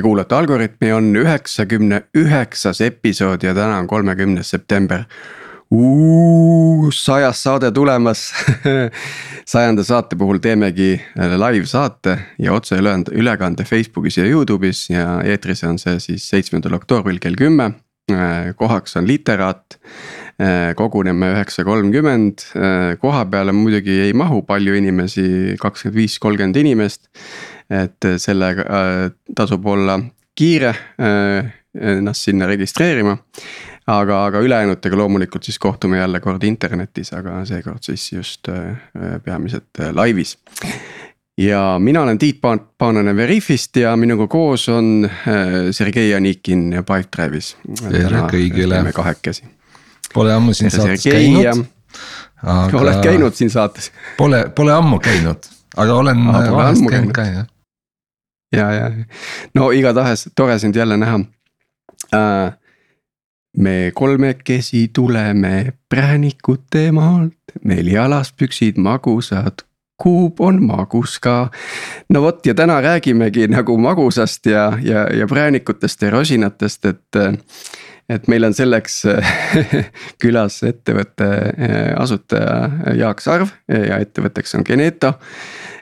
[0.00, 5.02] Te kuulate Algorütmi, on üheksakümne üheksas episood ja täna on kolmekümnes september.
[6.92, 8.22] sajas saade tulemas
[9.52, 16.00] sajanda saate puhul teemegi live saate ja otseülekande Facebookis ja Youtube'is ja eetris on see
[16.00, 17.70] siis seitsmendal oktoobril kell kümme.
[18.56, 19.78] kohaks on literaat
[20.76, 22.38] koguneme üheksa kolmkümmend,
[23.00, 27.10] koha peale muidugi ei mahu palju inimesi, kakskümmend viis, kolmkümmend inimest
[27.70, 29.98] et sellega äh, tasub olla
[30.34, 33.16] kiire äh, ennast sinna registreerima.
[33.86, 38.76] aga, aga ülejäänutega loomulikult siis kohtume jälle kord internetis, aga seekord siis just äh,
[39.24, 40.38] peamiselt laivis
[41.38, 42.40] ja mina olen Tiit
[42.78, 45.08] Paananen Veriffist ja minuga koos on
[45.70, 47.56] Sergei Anikin Pipedrive'is.
[47.90, 48.82] tere kõigile.
[48.92, 49.44] kahekesi.
[50.14, 51.64] Pole ammu siin saates käinud.
[52.42, 52.78] Aga...
[52.78, 53.92] oled käinud siin saates?
[54.16, 57.46] Pole, pole ammu käinud, aga olen jah
[58.52, 58.90] ja, ja
[59.54, 61.20] no igatahes tore sind jälle näha
[62.14, 62.52] äh,.
[63.56, 67.34] me kolmekesi tuleme präänikute maalt,
[67.64, 69.64] meil jalas püksid magusad,
[70.02, 71.50] kuub on magus ka.
[72.08, 77.22] no vot ja täna räägimegi nagu magusast ja, ja, ja präänikutest ja rosinatest, et
[78.10, 79.02] et meil on selleks
[80.22, 85.14] külas ettevõtte äh, asutaja Jaak Sarv ja ettevõtteks on Geneto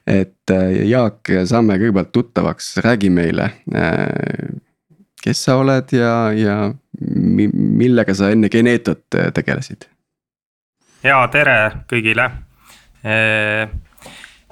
[0.08, 3.50] et äh, Jaak, saame kõigepealt tuttavaks, räägi meile.
[3.76, 4.58] Äh,
[5.22, 6.56] kes sa oled ja, ja
[6.98, 9.88] millega sa enne Genetot äh, tegelesid?
[11.02, 12.24] ja tere kõigile.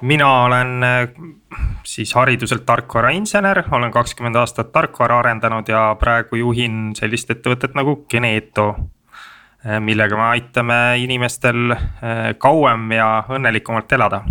[0.01, 0.69] mina olen
[1.83, 8.69] siis hariduselt tarkvarainsener, olen kakskümmend aastat tarkvara arendanud ja praegu juhin sellist ettevõtet nagu Geneto
[9.83, 11.75] millega me aitame inimestel
[12.39, 14.23] kauem ja õnnelikumalt elada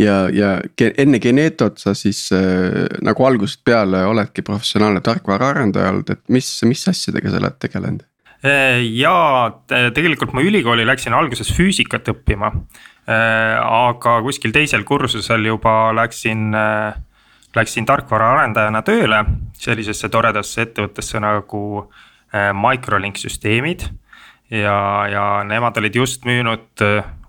[0.00, 0.52] ja, ja
[0.98, 6.86] enne Genetot sa siis äh, nagu algusest peale oledki professionaalne tarkvaraarendaja olnud, et mis, mis
[6.88, 8.06] asjadega sa oled tegelenud?
[8.40, 12.48] Äh, ja tegelikult ma ülikooli läksin alguses füüsikat õppima.
[13.10, 16.96] Äh, aga kuskil teisel kursusel juba läksin, äh,
[17.56, 19.24] läksin tarkvaraarendajana tööle
[19.60, 21.90] sellisesse toredasse ettevõttesse nagu
[22.30, 23.88] Microlink süsteemid.
[24.50, 26.82] ja, ja nemad olid just müünud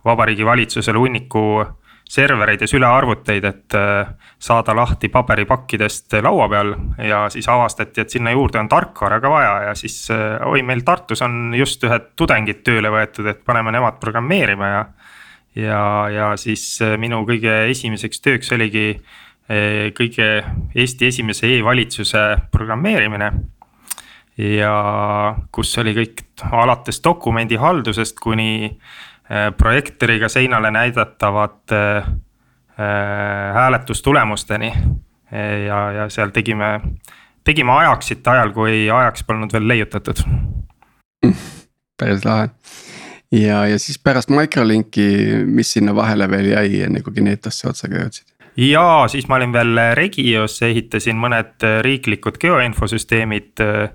[0.06, 1.66] vabariigi valitsusele hunniku
[2.12, 6.74] servereid ja sülearvuteid, et äh, saada lahti paberipakkidest laua peal.
[7.08, 10.84] ja siis avastati, et sinna juurde on tarkvara ka vaja ja siis äh, oi, meil
[10.88, 14.84] Tartus on just ühed tudengid tööle võetud, et paneme nemad programmeerima ja.
[15.56, 18.88] ja, ja siis äh, minu kõige esimeseks tööks oligi
[19.98, 20.26] kõige
[20.80, 22.22] Eesti esimese e-valitsuse
[22.54, 23.28] programmeerimine
[24.40, 24.76] ja
[25.52, 26.24] kus oli kõik
[26.56, 28.78] alates dokumendihaldusest kuni
[29.58, 32.06] projektoriga seinale näidatavate äh,
[33.54, 34.74] hääletustulemusteni.
[35.68, 36.82] ja, ja seal tegime,
[37.44, 40.20] tegime Ajaxit ajal, kui Ajax polnud veel leiutatud.
[42.02, 42.50] päris lahe
[43.32, 45.08] ja, ja siis pärast Microlinki,
[45.46, 48.28] mis sinna vahele veel jäi, enne kui Genetosse otsaga jõudsid?
[48.58, 53.90] ja siis ma olin veel Regios, ehitasin mõned riiklikud geoinfosüsteemid Äh,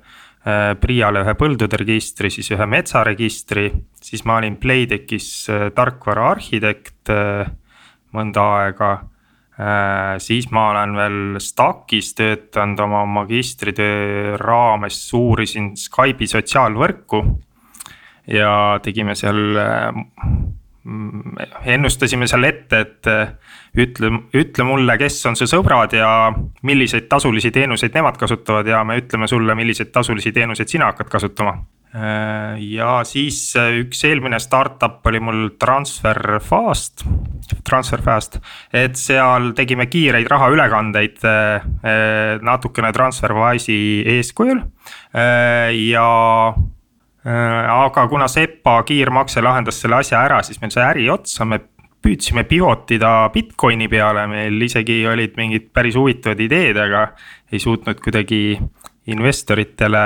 [0.46, 3.66] PRIA-le ühe põldude registri, siis ühe metsaregistri,
[3.98, 7.48] siis ma olin Playtechis äh, tarkvara arhitekt äh,
[8.14, 8.94] mõnda aega.
[10.20, 17.22] siis ma olen veel Stackis töötanud oma magistritöö raames, uurisin Skype'i sotsiaalvõrku.
[18.28, 19.56] ja tegime seal
[21.66, 23.30] ennustasime seal ette, et äh,
[23.82, 26.10] ütle, ütle mulle, kes on su sõbrad ja
[26.66, 31.56] milliseid tasulisi teenuseid nemad kasutavad ja me ütleme sulle, milliseid tasulisi teenuseid sina hakkad kasutama.
[31.96, 37.02] Äh, ja siis äh, üks eelmine startup oli mul Transferfast,
[37.66, 38.38] Transferfast,
[38.74, 41.22] et seal tegime kiireid rahaülekandeid
[42.46, 44.62] natukene Transferwise'i eeskujul
[45.14, 46.08] ja
[47.26, 51.58] aga kuna SEPA kiirmakse lahendas selle asja ära, siis meil sai äri otsa, me
[52.06, 57.08] püüdsime pivot ida Bitcoini peale, meil isegi olid mingid päris huvitavad ideed, aga
[57.50, 58.58] ei suutnud kuidagi
[59.10, 60.04] investoritele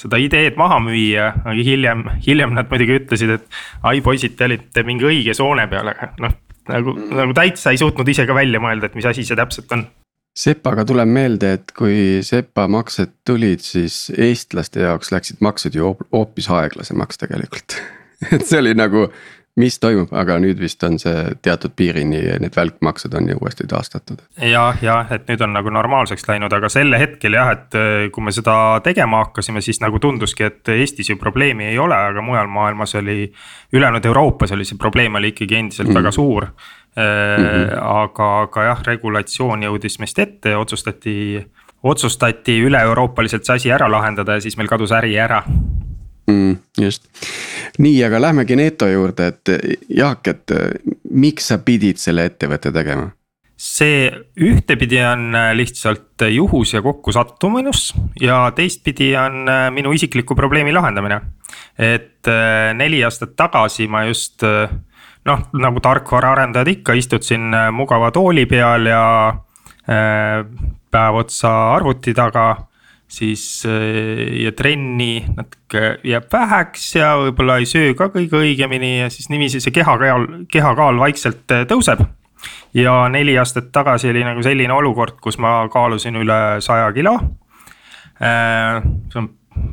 [0.00, 4.84] seda ideed maha müüa, aga hiljem, hiljem nad muidugi ütlesid, et ai poisid, te olite
[4.86, 6.36] mingi õige soone peal, aga noh,
[6.70, 9.84] nagu, nagu täitsa ei suutnud ise ka välja mõelda, et mis asi see täpselt on
[10.36, 16.50] sepaga tuleb meelde, et kui sepa maksed tulid, siis eestlaste jaoks läksid maksed ju hoopis
[16.54, 17.80] aeglasemaks tegelikult
[18.34, 19.06] et see oli nagu,
[19.60, 24.22] mis toimub, aga nüüd vist on see teatud piirini, need välkmaksed on ju uuesti taastatud.
[24.38, 28.24] jah, jah, et nüüd on nagu normaalseks läinud, aga sel hetkel jah, et äh, kui
[28.24, 28.54] me seda
[28.84, 33.32] tegema hakkasime, siis nagu tunduski, et Eestis ju probleemi ei ole, aga mujal maailmas oli.
[33.72, 35.94] ülejäänud Euroopas oli see probleem oli ikkagi endiselt mm.
[35.94, 36.50] väga suur
[36.96, 37.78] Mm -hmm.
[37.80, 41.38] aga, aga jah, regulatsioon jõudis meist ette ja otsustati,
[41.82, 45.42] otsustati üle-euroopaliselt see asi ära lahendada ja siis meil kadus äri ära
[46.26, 46.56] mm,.
[46.80, 47.06] just,
[47.78, 49.48] nii, aga lähmegi Neto juurde, et
[49.88, 50.52] Jaak, et
[51.10, 53.10] miks sa pidid selle ettevõtte tegema?
[53.60, 54.08] see
[54.40, 57.90] ühtepidi on äh, lihtsalt juhus ja kokkusattuminus
[58.20, 61.20] ja teistpidi on äh, minu isikliku probleemi lahendamine.
[61.78, 64.42] et äh, neli aastat tagasi ma just
[65.30, 69.04] noh, nagu tarkvaraarendajad ikka, istutasin mugava tooli peal ja
[69.86, 72.44] päev otsa arvuti taga
[73.10, 79.26] siis ja trenni natuke jääb väheks ja võib-olla ei söö ka kõige õigemini ja siis
[79.32, 82.04] niiviisi see kehakaal, kehakaal vaikselt tõuseb
[82.74, 87.16] ja neli aastat tagasi oli nagu selline olukord, kus ma kaalusin üle saja kilo.
[88.20, 89.30] Äh, see on,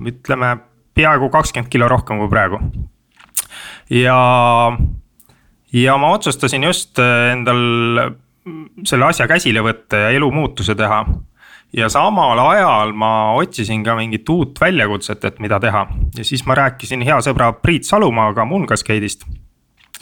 [0.07, 0.53] ütleme
[0.97, 2.59] peaaegu kakskümmend kilo rohkem kui praegu.
[3.89, 4.17] ja,
[5.73, 8.13] ja ma otsustasin just äh, endal
[8.87, 11.01] selle asja käsile võtta ja elumuutuse teha.
[11.75, 15.83] Ja samal ajal ma otsisin ka mingit uut väljakutset, et mida teha.
[16.15, 19.27] Ja siis ma rääkisin hea sõbra Priit Salumaaga Moongascade'ist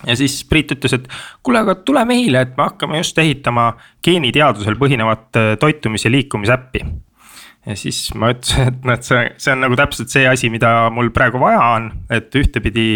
[0.05, 1.09] ja siis Priit ütles, et
[1.43, 3.71] kuule, aga tule meile, et me hakkame just ehitama
[4.05, 6.83] geeniteadusel põhinevat äh, toitumis- ja liikumisäppi.
[7.65, 10.91] ja siis ma ütlesin, et noh, et see, see on nagu täpselt see asi, mida
[10.93, 12.87] mul praegu vaja on, et ühtepidi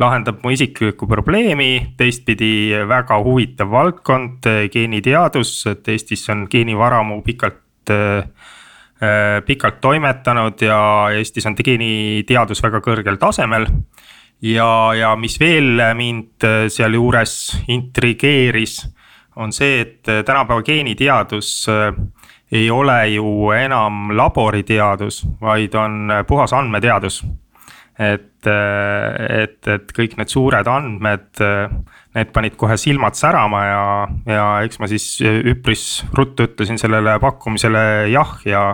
[0.00, 7.90] lahendab mu isiklikku probleemi, teistpidi väga huvitav valdkond, äh, geeniteadus, et Eestis on geenivaramu pikalt
[7.90, 8.26] äh,
[9.46, 10.78] pikalt toimetanud ja
[11.12, 13.66] Eestis on geeniteadus väga kõrgel tasemel
[14.40, 17.34] ja, ja mis veel mind sealjuures
[17.68, 18.78] intrigeeris,
[19.36, 21.66] on see, et tänapäeva geeniteadus
[22.54, 27.24] ei ole ju enam laboriteadus, vaid on puhas andmeteadus.
[27.98, 31.42] Et, et, et kõik need suured andmed,
[32.14, 33.84] need panid kohe silmad särama ja,
[34.30, 38.64] ja eks ma siis üpris ruttu ütlesin sellele pakkumisele jah ja,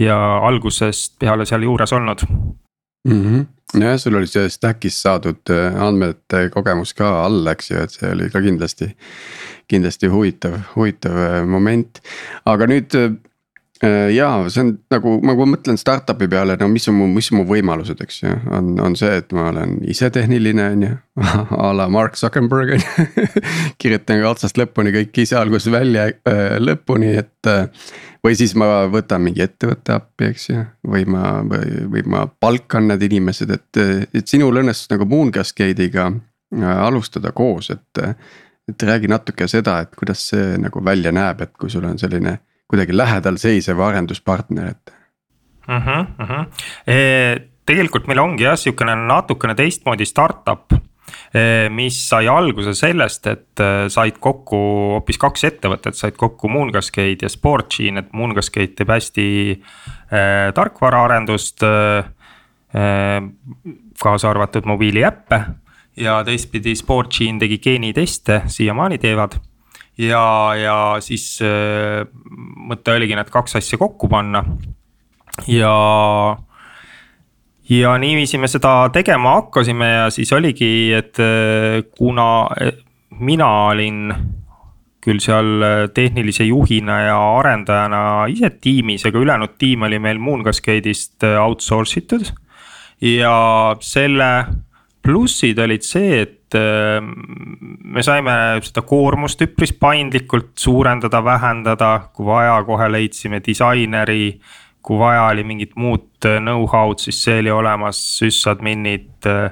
[0.00, 0.16] ja
[0.48, 3.20] algusest peale seal juures olnud mm.
[3.20, 3.44] -hmm
[3.74, 8.10] nojah, sul oli see stack'is saadud äh, andmete kogemus ka all, eks ju, et see
[8.12, 8.92] oli ka kindlasti.
[9.66, 11.98] kindlasti huvitav, huvitav äh, moment,
[12.46, 12.94] aga nüüd
[13.84, 17.40] äh, jaa, see on nagu, ma mõtlen startup'i peale, no mis on mu, mis on
[17.40, 20.94] mu võimalused, eks ju, on, on see, et ma olen ise tehniline, on ju.
[21.64, 23.26] a la Mark Zuckerberg on ju
[23.80, 27.68] kirjutan ka otsast lõpuni kõik ise algusest välja äh, lõpuni, et äh,
[28.24, 32.90] või siis ma võtan mingi ettevõtte appi, eks ju, või ma, või, või ma palkan
[32.92, 38.06] need inimesed, et, et sinul õnnestus nagu Moon Cascade'iga äh, alustada koos, et.
[38.66, 42.32] et räägi natuke seda, et kuidas see nagu välja näeb, et kui sul on selline
[42.70, 44.94] kuidagi lähedal seisev arenduspartner, et
[45.68, 45.78] mm.
[45.78, 46.46] -hmm, mm -hmm.
[46.86, 50.72] E, tegelikult meil ongi jah, sihukene natukene teistmoodi startup
[51.34, 54.58] Eh, mis sai alguse sellest, et eh, said kokku
[54.94, 62.12] hoopis kaks ettevõtet, said kokku Moongascade ja Sportgene, et Moongascade teeb hästi äh, tarkvaraarendust äh,.
[64.02, 65.38] kaasa arvatud mobiiliäppe
[65.96, 69.38] ja teistpidi Sportgene tegi geeniteste, siiamaani teevad
[69.98, 72.04] ja, ja siis äh,
[72.68, 74.42] mõte oligi need kaks asja kokku panna
[75.48, 75.74] ja
[77.70, 82.74] ja niiviisi me seda tegema hakkasime ja siis oligi, et äh, kuna äh,
[83.18, 84.12] mina olin
[85.06, 85.62] küll seal
[85.94, 92.32] tehnilise juhina ja arendajana ise tiimis, aga ülejäänud tiim oli meil Moongascade'ist outsource itud.
[93.00, 94.30] ja selle
[95.06, 102.86] plussid olid see, et me saime seda koormust üpris paindlikult suurendada, vähendada, kui vaja, kohe
[102.92, 104.36] leidsime disaineri
[104.86, 109.50] kui vaja oli mingit muud äh, know-how'd, siis see oli olemas, süssadminid äh,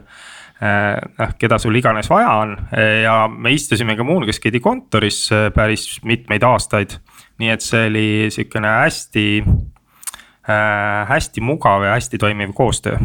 [0.63, 1.03] äh,.
[1.19, 2.55] noh, keda sul iganes vaja on
[3.03, 6.99] ja me istusime ka Moongascade'i kontoris päris mitmeid aastaid.
[7.43, 13.01] nii et see oli sihukene hästi äh,, hästi mugav ja hästi toimiv koostöö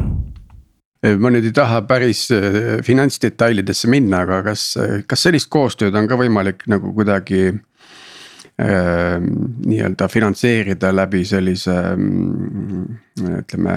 [1.00, 2.26] ma nüüd ei taha päris
[2.84, 4.74] finantsdetailidesse minna, aga kas,
[5.08, 7.54] kas sellist koostööd on ka võimalik nagu kuidagi
[8.60, 9.24] Ehm,
[9.66, 12.84] nii-öelda finantseerida läbi sellise mm,
[13.40, 13.76] ütleme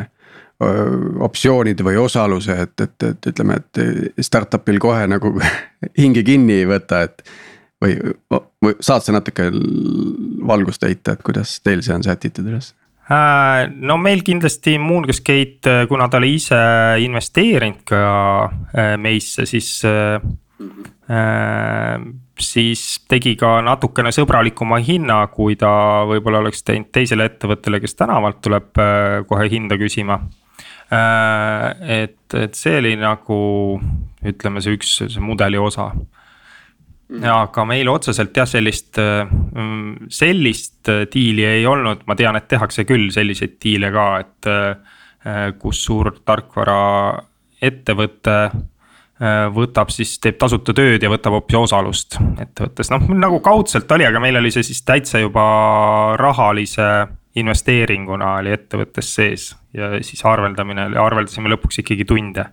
[1.22, 5.32] optsioonide või osaluse, et, et, et ütleme, et startup'il kohe nagu
[6.02, 7.22] hinge kinni ei võta, et.
[7.82, 7.96] või,
[8.62, 9.48] või saad sa natuke
[10.50, 12.72] valgust heita, et kuidas teil see on sätitud üles?
[13.10, 16.60] Äh, no meil kindlasti Moongasgate, kuna ta oli ise
[17.02, 18.02] investeerinud ka
[18.46, 20.20] äh, meisse, siis äh,
[22.40, 25.72] siis tegi ka natukene sõbralikuma hinna, kui ta
[26.08, 30.20] võib-olla oleks teinud teisele ettevõttele, kes tänavalt tuleb äh, kohe hinda küsima.
[30.92, 31.66] Äh,
[32.02, 33.38] et, et see oli nagu
[34.22, 35.90] ütleme, see üks see mudeli osa.
[37.12, 42.84] Mm., aga meil otseselt jah, sellist, mm, sellist diili ei olnud, ma tean, et tehakse
[42.88, 44.40] küll selliseid diile ka, et.
[45.62, 48.38] kus suur tarkvaraettevõte
[49.54, 54.18] võtab siis, teeb tasuta tööd ja võtab hoopis osalust ettevõttes, noh nagu kaudselt oli, aga
[54.22, 55.44] meil oli see siis täitsa juba
[56.18, 56.88] rahalise
[57.38, 62.44] investeeringuna oli ettevõttes sees ja siis arveldamine, arveldasime lõpuks ikkagi tunde.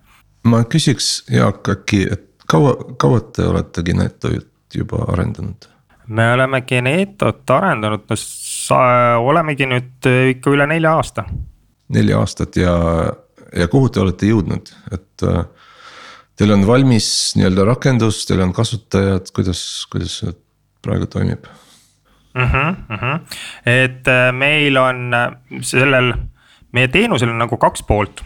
[0.43, 5.69] ma küsiks Jaak äkki, et kaua, kaua te olete Genetot juba arendanud?
[6.09, 8.81] me oleme Genetot arendanud, no sa,
[9.21, 11.25] olemegi nüüd ikka üle nelja aasta.
[11.93, 12.73] neli aastat ja,
[13.55, 15.43] ja kuhu te olete jõudnud, et äh,
[16.39, 19.61] teil on valmis nii-öelda rakendus, teil on kasutajad, kuidas,
[19.91, 20.33] kuidas see
[20.85, 21.45] praegu toimib
[22.33, 22.43] mm?
[22.43, 23.21] -hmm, mm -hmm.
[23.65, 25.13] et äh, meil on
[25.61, 26.13] sellel,
[26.71, 28.23] meie teenusel on nagu kaks poolt.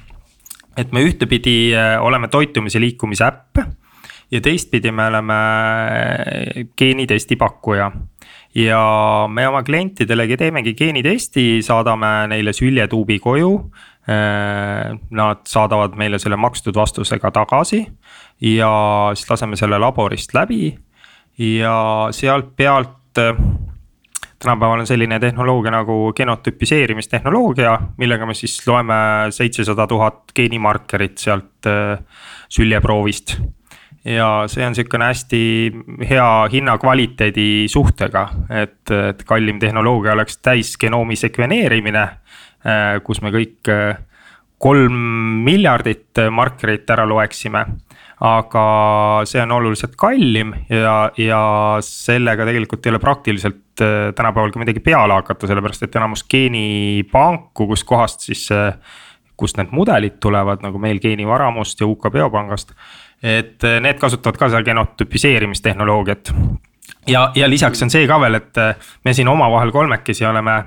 [0.77, 3.82] et me ühtepidi oleme toitumise liikumise äpp
[4.33, 5.39] ja teistpidi me oleme
[6.77, 7.91] geenitesti pakkuja.
[8.55, 8.79] ja
[9.29, 13.53] me oma klientidele teemegi geenitesti, saadame neile süljetuubi koju.
[14.03, 17.85] Äh, nad saadavad meile selle makstud vastusega tagasi
[18.41, 18.71] ja
[19.15, 20.73] siis laseme selle laborist läbi
[21.39, 23.39] ja sealt pealt äh,
[24.43, 28.93] tänapäeval on selline tehnoloogia nagu genotüpiseerimistehnoloogia, millega me siis loeme
[29.29, 31.71] seitsesada tuhat geenimarkerit sealt
[32.49, 33.37] süljeproovist
[34.05, 35.41] ja see on sihukene hästi
[36.09, 42.03] hea hinna-kvaliteedi suhtega, et, et kallim tehnoloogia oleks täisgenoomi sekveneerimine.
[42.63, 43.97] Äh, kus me kõik äh,
[44.63, 44.99] kolm
[45.43, 47.65] miljardit markerit ära loeksime.
[48.23, 48.61] aga
[49.27, 51.39] see on oluliselt kallim ja, ja
[51.83, 57.67] sellega tegelikult ei ole praktiliselt äh, tänapäeval ka midagi peale hakata, sellepärast et enamus geenipanku,
[57.67, 58.47] kuskohast siis.
[59.35, 62.71] kust need mudelid tulevad, nagu meil geenivaramust ja UK biopangast
[63.23, 66.33] et eh, need kasutavad ka seda genotüpiseerimistehnoloogiat.
[67.07, 70.59] ja, ja lisaks on see ka veel, et eh, me siin omavahel kolmekesi oleme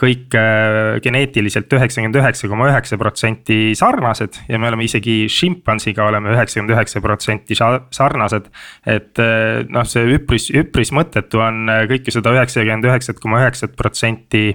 [0.00, 6.32] kõik eh, geneetiliselt üheksakümmend üheksa koma üheksa protsenti sarnased ja me oleme isegi šimpansiga oleme
[6.34, 8.48] üheksakümmend üheksa protsenti sarnased.
[8.86, 9.22] et
[9.68, 14.48] noh, see üpris, üpris mõttetu on kõike seda üheksakümmend üheksat koma üheksat protsenti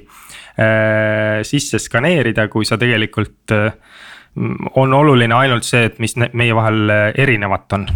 [1.45, 3.51] sisse skaneerida, kui sa tegelikult
[4.75, 7.87] on oluline ainult see, et mis meie vahel äh, erinevat on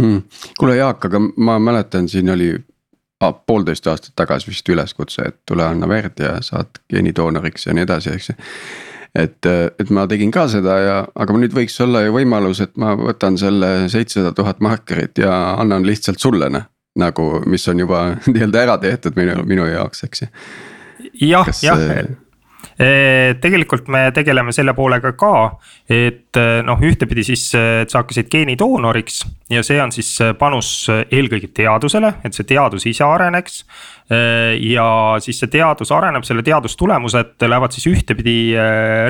[0.00, 0.22] mm..
[0.58, 2.54] kuule Jaak, aga ma mäletan, siin oli
[3.20, 7.86] ah, poolteist aastat tagasi vist üleskutse, et tule anna verd ja saad geenidoonoriks ja nii
[7.86, 8.36] edasi, eks ju.
[9.14, 12.74] et, äh, et ma tegin ka seda ja, aga nüüd võiks olla ju võimalus, et
[12.80, 16.70] ma võtan selle seitsesada tuhat markerit ja annan lihtsalt sulle noh.
[16.98, 20.34] nagu, mis on juba nii-öelda ära tehtud minu, minu jaoks, eks ju.
[21.30, 22.14] jah, jah
[22.76, 25.34] tegelikult me tegeleme selle poolega ka,
[25.90, 29.20] et noh, ühtepidi siis, et sa hakkasid geenidoonoriks
[29.54, 33.64] ja see on siis panus eelkõige teadusele, et see teadus ise areneks.
[34.60, 34.86] ja
[35.24, 38.54] siis see teadus areneb, selle teadustulemused lähevad siis ühtepidi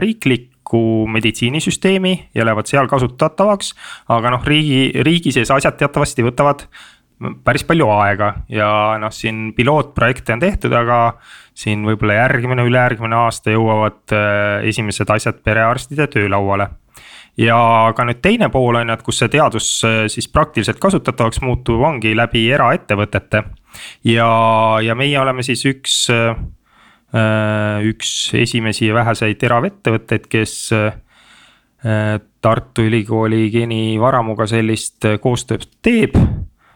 [0.03, 3.75] riiklikku meditsiinisüsteemi ja lähevad seal kasutatavaks.
[4.09, 6.69] aga noh, riigi, riigi sees asjad teatavasti võtavad
[7.45, 8.69] päris palju aega ja
[9.01, 11.17] noh, siin pilootprojekte on tehtud, aga
[11.57, 16.69] siin võib-olla järgmine, ülejärgmine aasta jõuavad äh, esimesed asjad perearstide töölauale.
[17.39, 21.41] ja ka nüüd teine pool on ju, et kus see teadus äh, siis praktiliselt kasutatavaks
[21.43, 23.45] muutub, ongi läbi eraettevõtete.
[24.11, 24.29] ja,
[24.83, 26.35] ja meie oleme siis üks, äh,
[27.87, 30.75] üks esimesi väheseid eraettevõtteid, kes
[31.85, 36.17] Tartu Ülikooli geenivaramuga sellist koostööd teeb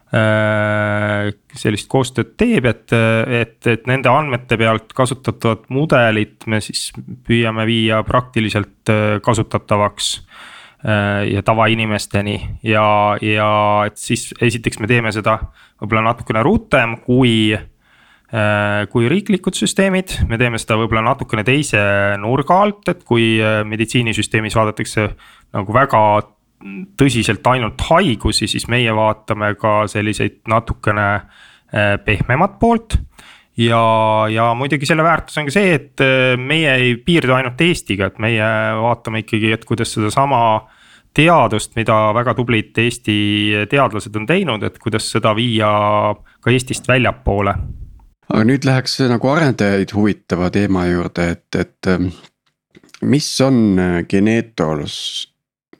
[0.09, 6.89] sellist koostööd teeb, et, et, et nende andmete pealt kasutatavat mudelit me siis
[7.29, 10.15] püüame viia praktiliselt äh, kasutatavaks.
[10.79, 13.49] Äh, ja tavainimesteni ja, ja
[13.89, 15.35] et siis esiteks me teeme seda
[15.81, 17.57] võib-olla natukene rutem kui
[18.93, 21.81] kui riiklikud süsteemid, me teeme seda võib-olla natukene teise
[22.21, 25.07] nurga alt, et kui meditsiinisüsteemis vaadatakse
[25.57, 26.03] nagu väga
[26.99, 32.99] tõsiselt ainult haigusi, siis meie vaatame ka selliseid natukene äh, pehmemat poolt.
[33.59, 33.83] ja,
[34.31, 38.19] ja muidugi selle väärtus on ka see, et äh, meie ei piirdu ainult Eestiga, et
[38.19, 38.49] meie
[38.83, 40.41] vaatame ikkagi, et kuidas sedasama
[41.15, 43.19] teadust, mida väga tublid Eesti
[43.71, 45.71] teadlased on teinud, et kuidas seda viia
[46.41, 47.55] ka Eestist väljapoole.
[48.29, 52.11] aga nüüd läheks nagu arendajaid huvitava teema juurde, et, et ähm,
[53.03, 54.99] mis on äh, Genetolus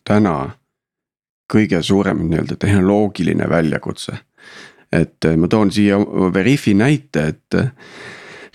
[0.09, 0.58] täna
[1.49, 4.19] kõige suurem nii-öelda tehnoloogiline väljakutse.
[4.93, 5.99] et äh, ma toon siia
[6.35, 7.73] Veriffi näite, et äh,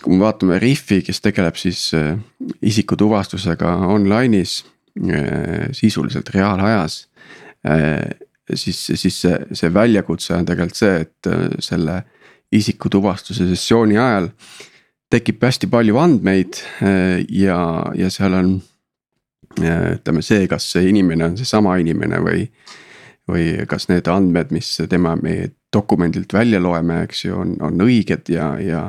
[0.01, 2.17] kui me vaatame Veriffi, kes tegeleb siis äh,
[2.61, 4.63] isikutuvastusega online'is
[5.73, 7.07] sisuliselt reaalajas.
[8.53, 11.95] siis, siis see, see väljakutse on tegelikult see, et selle
[12.51, 14.29] isikutuvastuse sessiooni ajal.
[15.09, 16.61] tekib hästi palju andmeid
[17.29, 17.57] ja,
[17.95, 18.53] ja seal on
[19.59, 22.47] ütleme see, kas see inimene on seesama inimene või.
[23.29, 28.27] või kas need andmed, mis tema meie dokumendilt välja loeme, eks ju, on, on õiged
[28.33, 28.81] ja, ja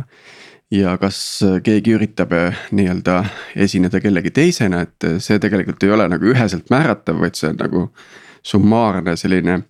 [0.75, 1.19] ja kas
[1.63, 2.33] keegi üritab
[2.75, 3.21] nii-öelda
[3.63, 7.85] esineda kellegi teisena, et see tegelikult ei ole nagu üheselt määratav, vaid see on nagu
[8.43, 9.61] summaarne selline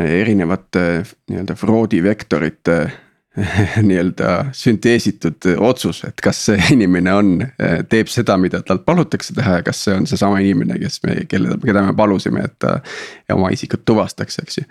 [0.00, 2.78] erinevate nii-öelda fraudi vektorite
[3.88, 7.32] nii-öelda sünteesitud otsus, et kas see inimene on,
[7.90, 11.56] teeb seda, mida talt palutakse teha ja kas see on seesama inimene, kes me, kelle,
[11.64, 12.76] keda me palusime, et ta
[13.34, 14.66] oma isikut tuvastaks, eks ju.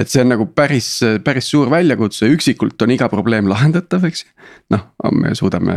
[0.00, 0.88] et see on nagu päris,
[1.24, 4.32] päris suur väljakutse, üksikult on iga probleem lahendatav, eks ju.
[4.72, 5.76] noh, me suudame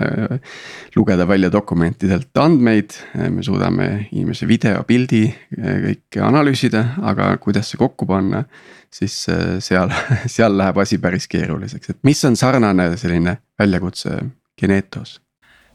[0.96, 5.26] lugeda välja dokumentidelt andmeid, me suudame inimese video, pildi
[5.60, 8.46] kõik analüüsida, aga kuidas see kokku panna
[8.94, 9.92] siis äh, seal,
[10.36, 14.22] seal läheb asi päris keeruliseks, et mis on sarnane selline väljakutse
[14.60, 15.20] Genetos?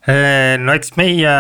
[0.09, 1.37] Äh, no eks meie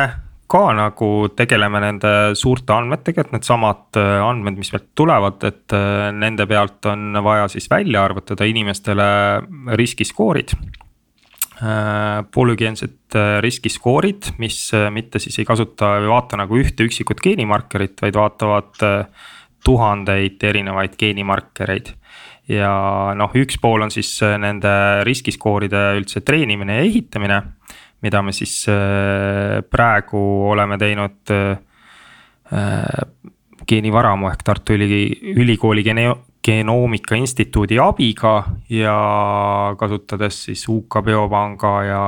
[0.55, 5.77] ka nagu tegeleme nende suurte andmetega, et needsamad äh, andmed, mis meilt tulevad, et
[6.15, 9.07] nende pealt on vaja siis välja arvutada inimestele
[9.81, 10.57] riskiskoorid
[12.35, 14.57] polügeensed riskiskoorid, mis
[14.93, 18.83] mitte siis ei kasuta või vaata nagu ühte üksikut geenimarkerit, vaid vaatavad
[19.65, 21.93] tuhandeid erinevaid geenimarkereid.
[22.49, 22.71] ja
[23.17, 24.71] noh, üks pool on siis äh, nende
[25.09, 27.43] riskiskooride üldse treenimine ja ehitamine.
[28.05, 31.57] mida me siis äh, praegu oleme teinud äh,
[33.67, 36.13] geenivaramu ehk Tartu Üli, Ülikooli gene-,
[36.45, 38.35] genoomika instituudi abiga
[38.69, 38.97] ja
[39.81, 42.03] kasutades siis UK Biopanga ja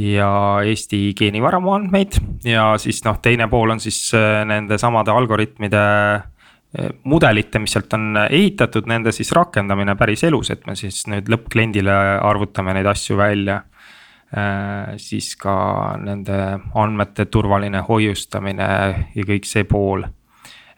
[0.00, 0.30] ja
[0.64, 5.82] Eesti geenivaramu andmeid ja siis noh, teine pool on siis äh, nende samade algoritmide
[6.14, 11.28] äh, mudelite, mis sealt on ehitatud, nende siis rakendamine päris elus, et me siis nüüd
[11.32, 13.60] lõppkliendile arvutame neid asju välja.
[14.30, 16.38] Äh, siis ka nende
[16.78, 18.70] andmete turvaline hoiustamine
[19.14, 20.06] ja kõik see pool.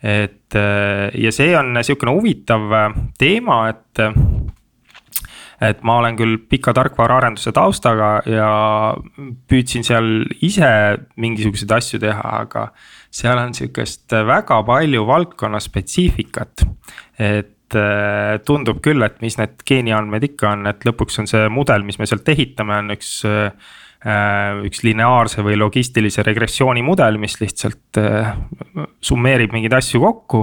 [0.03, 0.57] et
[1.15, 2.73] ja see on sihukene huvitav
[3.21, 4.01] teema, et
[5.63, 8.49] et ma olen küll pika tarkvaraarenduse taustaga ja
[9.51, 10.09] püüdsin seal
[10.43, 10.69] ise
[11.23, 12.67] mingisuguseid asju teha, aga
[13.13, 16.67] seal on sihukest väga palju valdkonna spetsiifikat.
[17.19, 21.87] et äh, tundub küll, et mis need geeniandmed ikka on, et lõpuks on see mudel,
[21.87, 23.53] mis me sealt ehitame, on üks äh,
[24.67, 28.33] üks lineaarse või logistilise regressiooni mudel, mis lihtsalt äh,
[28.99, 30.43] summeerib mingeid asju kokku.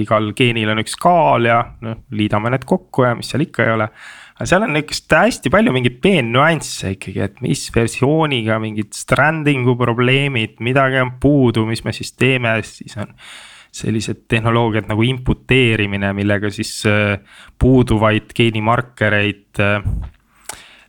[0.00, 3.74] igal geenil on üks kaal ja noh, liidame need kokku ja mis seal ikka ei
[3.74, 3.90] ole
[4.40, 10.54] aga seal on niukest hästi palju mingeid peennüansse ikkagi, et mis versiooniga mingid stranding'u probleemid,
[10.64, 13.12] midagi on puudu, mis me siis teeme, siis on
[13.70, 17.20] sellised tehnoloogiad nagu imputeerimine, millega siis äh,
[17.60, 19.84] puuduvaid geenimarkereid äh,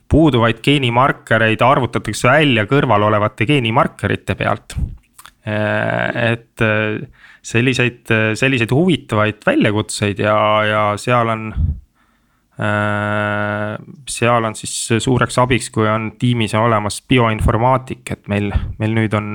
[0.08, 4.78] puuduvaid geenimarkereid arvutatakse välja kõrval olevate geenimarkerite pealt.
[5.44, 6.64] Äh, et
[7.44, 11.48] selliseid, selliseid huvitavaid väljakutseid ja, ja seal on
[14.08, 19.14] seal on siis suureks abiks, kui on tiimis on olemas bioinformaatik, et meil, meil nüüd
[19.18, 19.28] on,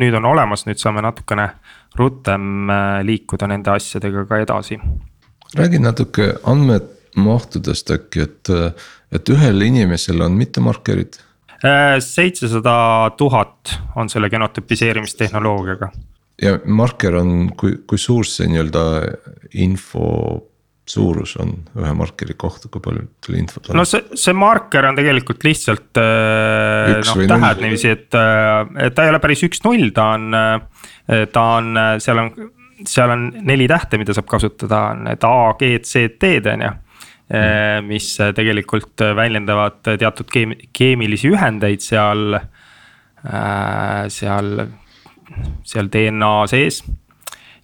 [0.00, 1.48] nüüd on olemas, nüüd saame natukene
[1.98, 4.80] rutem äh, liikuda nende asjadega ka edasi.
[5.54, 8.50] räägi natuke andmemahtudest äkki, et,
[9.12, 11.20] et ühel inimesel on mitu markerit?
[11.64, 15.92] Äh, seitsesada tuhat on selle genotüpiseerimistehnoloogiaga.
[16.42, 18.82] ja marker on, kui, kui suur see nii-öelda
[19.62, 20.08] info
[20.84, 23.78] suurus on ühe markeri kohta, kui palju teil infot on?
[23.80, 29.06] no see, see marker on tegelikult lihtsalt äh, noh tähed niiviisi, et, äh, et ta
[29.06, 31.70] ei ole päris üks-null, ta on, äh, ta on,
[32.04, 32.32] seal on,
[32.84, 36.72] seal on neli tähte, mida saab kasutada, on need A, G, C, T-d on ju.
[37.88, 42.36] mis tegelikult väljendavad teatud keem-, keemilisi ühendeid seal,
[44.12, 44.50] seal,
[45.64, 46.82] seal DNA sees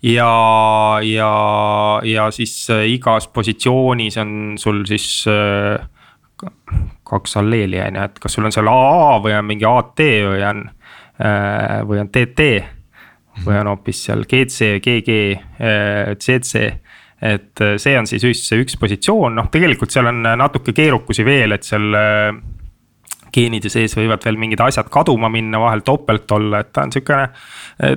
[0.02, 1.30] ja, ja,
[2.04, 5.80] ja siis äh, igas positsioonis on sul siis äh,
[7.04, 10.44] kaks alleeli on ju, et kas sul on seal AA või on mingi AT või
[10.48, 10.62] on,
[11.20, 12.52] äh, või on TT.
[13.44, 15.14] või on hoopis seal GC, GG,
[16.20, 16.62] CC
[17.24, 21.64] et see on siis üks, üks positsioon, noh, tegelikult seal on natuke keerukusi veel, et
[21.64, 21.94] seal
[23.32, 27.28] geenide sees võivad veel mingid asjad kaduma minna, vahel topelt olla, et ta on sihukene,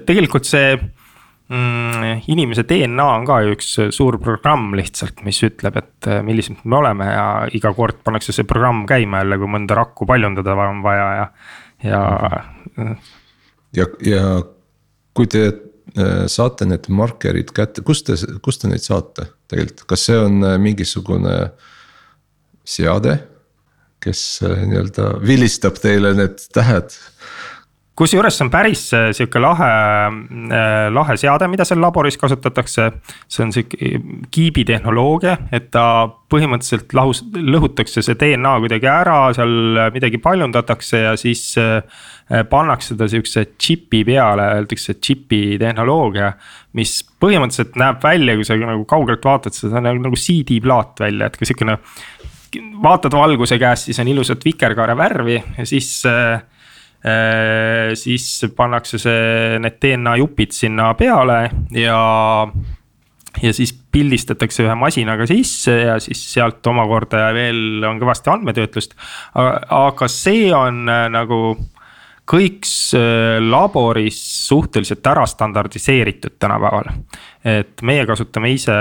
[0.05, 0.75] tegelikult see?
[1.51, 6.79] Inimese DNA on ka ju üks suur programm lihtsalt, mis ütleb, et äh, millised me
[6.79, 11.09] oleme ja iga kord pannakse see programm käima jälle, kui mõnda rakku paljundada on vaja
[11.17, 11.27] ja,
[11.89, 12.01] ja.
[13.75, 14.23] ja, ja
[15.13, 20.07] kui te äh, saate need markerid kätte, kust te, kust te neid saate tegelikult, kas
[20.07, 21.37] see on äh, mingisugune
[22.63, 23.19] seade?
[24.03, 26.91] kes nii-öelda vilistab teile need tähed
[27.97, 29.69] kusjuures see on päris äh, sihuke lahe,
[30.49, 32.89] äh, lahe seade, mida seal laboris kasutatakse.
[33.29, 33.89] see on sihuke
[34.33, 35.85] kiibitehnoloogia, et ta
[36.33, 39.53] põhimõtteliselt lahus, lõhutakse see DNA kuidagi ära, seal
[39.93, 41.83] midagi paljundatakse ja siis äh,
[42.49, 46.33] pannakse ta sihukese džipi peale, öeldakse džipi tehnoloogia.
[46.73, 51.29] mis põhimõtteliselt näeb välja, kui sa nagu kaugelt vaatad, see on nagu, nagu CD-plaat välja,
[51.29, 51.77] et kui sihukene.
[52.81, 56.52] vaatad valguse käest, siis on ilusat vikerkaare värvi ja siis äh, Äh,
[57.99, 61.97] siis pannakse see, need DNA jupid sinna peale ja
[63.41, 68.95] ja siis pildistatakse ühe masinaga sisse ja siis sealt omakorda veel on kõvasti andmetöötlust.
[69.33, 71.39] aga see on äh, nagu
[72.29, 72.67] kõik
[73.43, 76.93] laboris suhteliselt ära standardiseeritud tänapäeval.
[77.43, 78.75] et meie kasutame ise,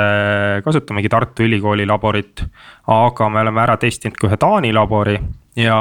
[0.65, 2.45] kasutamegi Tartu Ülikooli laborit,
[2.87, 5.19] aga me oleme ära testinud ka ühe Taani labori
[5.57, 5.77] ja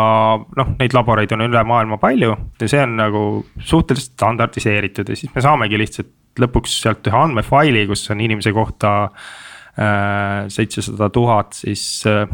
[0.57, 3.21] noh, neid laboreid on üle maailma palju ja see on nagu
[3.59, 8.93] suhteliselt standardiseeritud ja siis me saamegi lihtsalt lõpuks sealt ühe andmefaili, kus on inimese kohta
[9.05, 12.27] äh, seitsesada äh, tuhat, siis äh,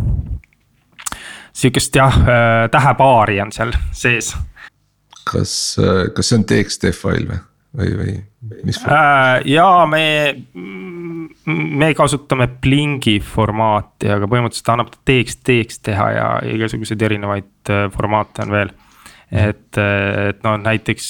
[1.53, 4.35] sihukest jah äh,, tähepaari on seal sees.
[5.25, 7.41] kas, äh, kas see on txt fail või,
[7.75, 8.15] või, või
[8.67, 9.41] mis äh,?
[9.49, 10.05] ja me
[11.47, 18.53] me kasutame Blingi formaati, aga põhimõtteliselt annab teeks teha ja igasuguseid erinevaid äh, formaate on
[18.55, 18.73] veel.
[19.31, 21.07] et, äh, et noh, näiteks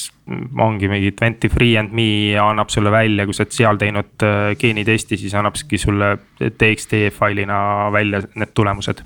[0.58, 4.52] ongi mingi twenty three and me annab sulle välja, kui sa oled seal teinud äh,
[4.58, 9.02] geenitesti, siis annabki sulle txt failina välja need tulemused.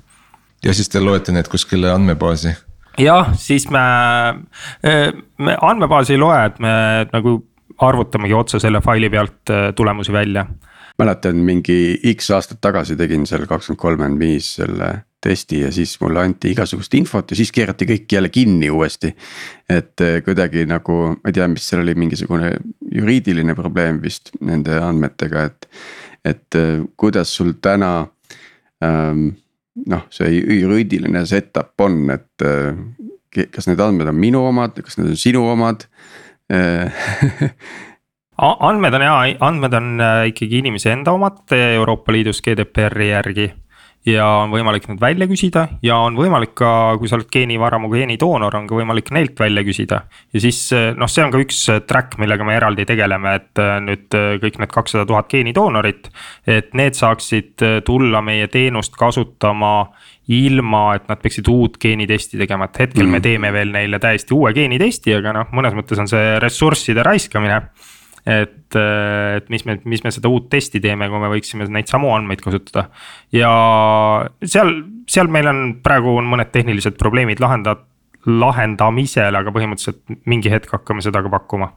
[0.65, 2.55] ja siis te loete need kuskile andmebaasi?
[2.97, 3.85] Jah, siis me,
[5.37, 6.75] me andmebaasi ei loe, et me
[7.13, 7.39] nagu
[7.83, 10.45] arvutamegi otse selle faili pealt tulemusi välja
[10.99, 14.91] mäletan mingi X aastat tagasi tegin seal kakskümmend kolm and viis selle
[15.23, 19.13] testi ja siis mulle anti igasugust infot ja siis keerati kõik jälle kinni uuesti.
[19.69, 22.51] et eh, kuidagi nagu, ma ei tea, mis seal oli, mingisugune
[22.91, 25.69] juriidiline probleem vist nende andmetega, et.
[26.23, 26.55] et
[26.97, 28.07] kuidas sul täna
[28.83, 29.29] ähm,
[29.89, 35.13] noh, see juriidiline setup on, et äh, kas need andmed on minu omad, kas need
[35.13, 35.87] on sinu omad
[38.37, 39.15] andmed on ja,
[39.47, 43.47] andmed on äh, ikkagi inimese enda omad Euroopa Liidus GDPR-i järgi.
[44.07, 48.55] Ja on võimalik need välja küsida ja on võimalik ka, kui sa oled geenivaramu geenidoonor,
[48.59, 50.03] on ka võimalik neilt välja küsida.
[50.33, 53.63] ja siis äh, noh, see on ka üks äh, track, millega me eraldi tegeleme, et
[53.83, 56.09] nüüd kõik need kakssada tuhat geenidoonorit.
[56.47, 59.75] et need saaksid tulla meie teenust kasutama
[60.31, 63.11] ilma, et nad peaksid uut geenitesti tegema, et hetkel mm.
[63.11, 67.59] me teeme veel neile täiesti uue geenitesti, aga noh, mõnes mõttes on see ressursside raiskamine
[68.25, 72.13] et, et mis me, mis me seda uut testi teeme, kui me võiksime neid samu
[72.15, 72.87] andmeid kasutada.
[73.35, 73.49] ja
[74.43, 74.75] seal,
[75.09, 77.81] seal meil on praegu on mõned tehnilised probleemid lahenda-,
[78.25, 81.73] lahendamisel, aga põhimõtteliselt mingi hetk hakkame seda ka pakkuma.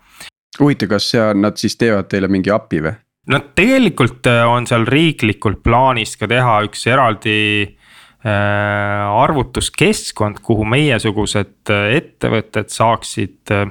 [0.60, 2.94] huvitav, kas seal nad siis teevad teile mingi API või?
[3.32, 11.74] no tegelikult äh, on seal riiklikult plaanis ka teha üks eraldi äh, arvutuskeskkond, kuhu meiesugused
[11.74, 13.66] äh, ettevõtted saaksid äh,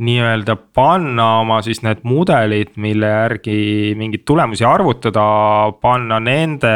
[0.00, 3.58] nii-öelda panna oma siis need mudelid, mille järgi
[3.98, 5.24] mingeid tulemusi arvutada,
[5.82, 6.74] panna nende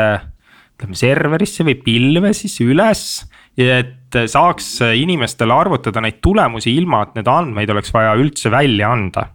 [0.75, 3.25] ütleme serverisse või pilve siis üles.
[3.57, 9.29] et saaks inimestele arvutada neid tulemusi ilma, et need andmeid oleks vaja üldse välja anda.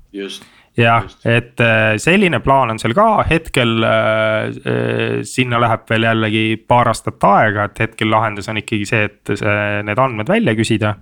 [0.79, 6.43] jah, et äh, selline plaan on seal ka, hetkel äh, äh, sinna läheb veel jällegi
[6.67, 10.95] paar aastat aega, et hetkel lahendus on ikkagi see, et see, need andmed välja küsida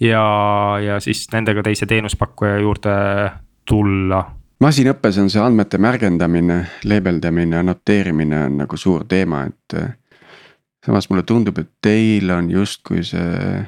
[0.00, 0.24] ja,
[0.84, 2.96] ja siis nendega teise teenuspakkuja juurde
[3.68, 4.24] tulla
[4.62, 6.58] masinõppes on see andmete märgendamine,
[6.88, 9.80] leebeldamine, noteerimine on nagu suur teema, et.
[10.86, 13.60] samas mulle tundub, et teil on justkui see,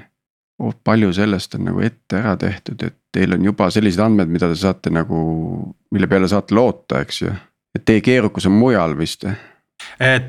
[0.58, 4.48] oh, palju sellest on nagu ette ära tehtud, et teil on juba sellised andmed, mida
[4.48, 5.20] te saate nagu,
[5.90, 7.34] mille peale saate loota, eks ju.
[7.74, 9.49] et teie keerukus on mujal vist Eh,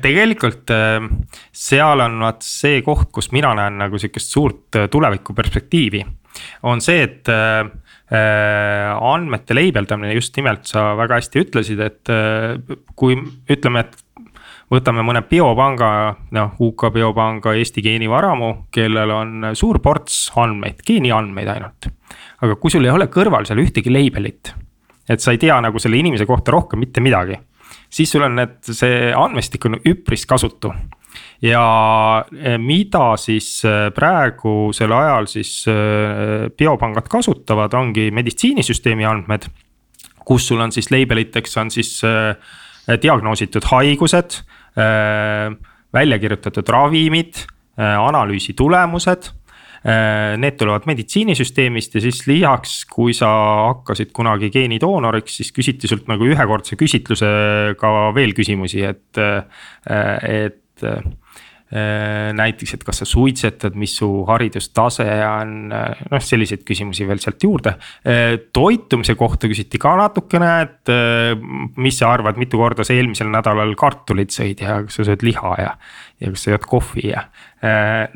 [0.02, 1.06] tegelikult eh,
[1.52, 6.04] seal on vaat see koht, kus mina näen nagu sihukest suurt eh, tulevikuperspektiivi.
[6.68, 7.28] on see, et
[8.12, 12.10] andmete leibeldamine just nimelt sa väga hästi ütlesid, et
[12.96, 13.18] kui
[13.52, 14.24] ütleme, et
[14.72, 15.90] võtame mõne biopanga,
[16.32, 21.88] noh UK biopanga Eesti geenivaramu, kellel on suur ports andmeid, geeniandmeid ainult.
[22.40, 24.54] aga kui sul ei ole kõrval seal ühtegi label'it,
[25.08, 27.36] et sa ei tea nagu selle inimese kohta rohkem mitte midagi
[27.92, 30.72] siis sul on need, see andmestik on üpris kasutu.
[31.42, 31.64] ja
[32.38, 39.48] eh, mida siis eh, praegusel ajal siis eh, biopangad kasutavad, ongi meditsiinisüsteemi andmed
[40.24, 41.96] kus sul on siis labeliteks on siis
[43.02, 44.36] diagnoositud haigused
[45.92, 47.40] välja kirjutatud ravimid
[47.76, 49.32] analüüsi tulemused.
[49.82, 53.30] Need tulevad meditsiinisüsteemist ja siis lisaks, kui sa
[53.72, 59.42] hakkasid kunagi geenidoonoriks, siis küsiti sult nagu ühekordse küsitlusega veel küsimusi, et, äh,
[60.22, 61.02] et äh, Äh,
[62.36, 67.42] näiteks, et kas sa suitsetad, mis su haridustase on, äh, noh selliseid küsimusi veel sealt
[67.42, 67.74] juurde.
[68.04, 70.92] Äh, toitumise kohta küsiti ka natukene, et
[71.80, 75.54] mis sa arvad, mitu korda sa eelmisel nädalal kartulit sõid ja kas sa sööd liha
[75.62, 75.74] ja.
[76.20, 77.24] ja kas sa jood kohvi ja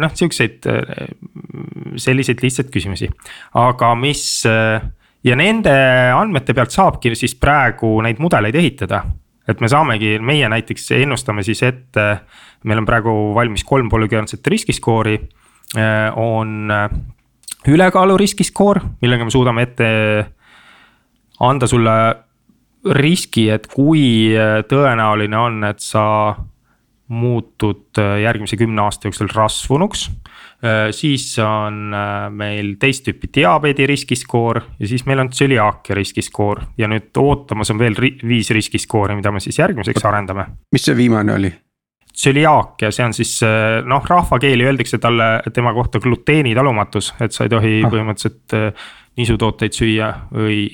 [0.03, 0.67] noh, siukseid,
[2.03, 3.09] selliseid lihtsaid küsimusi,
[3.63, 5.77] aga mis ja nende
[6.17, 9.05] andmete pealt saabki siis praegu neid mudeleid ehitada
[9.47, 12.07] et me saamegi, meie näiteks ennustame siis ette,
[12.65, 15.19] meil on praegu valmis kolm polügeonset riskiskoori.
[15.77, 16.91] Äh, on äh,
[17.69, 19.89] ülekaalu riskiskoor, millega me suudame ette
[21.43, 21.97] anda sulle
[22.97, 26.05] riski, et kui äh, tõenäoline on, et sa
[27.07, 30.09] muutud järgmise kümne aasta jooksul rasvunuks
[30.65, 36.63] Äh, siis on äh, meil teist tüüpi diabeedi riskiskoor ja siis meil on tsüliaakia riskiskoor
[36.81, 40.47] ja nüüd ootamas on veel viis riskiskoori, mida me siis järgmiseks arendame.
[40.73, 41.53] mis see viimane oli?
[42.17, 47.53] Tsüliaakia, see on siis äh, noh, rahvakeeli öeldakse talle, tema kohta gluteenitalumatus, et sa ei
[47.53, 47.93] tohi ah.
[47.93, 48.57] põhimõtteliselt
[49.17, 50.67] nisutooteid süüa või.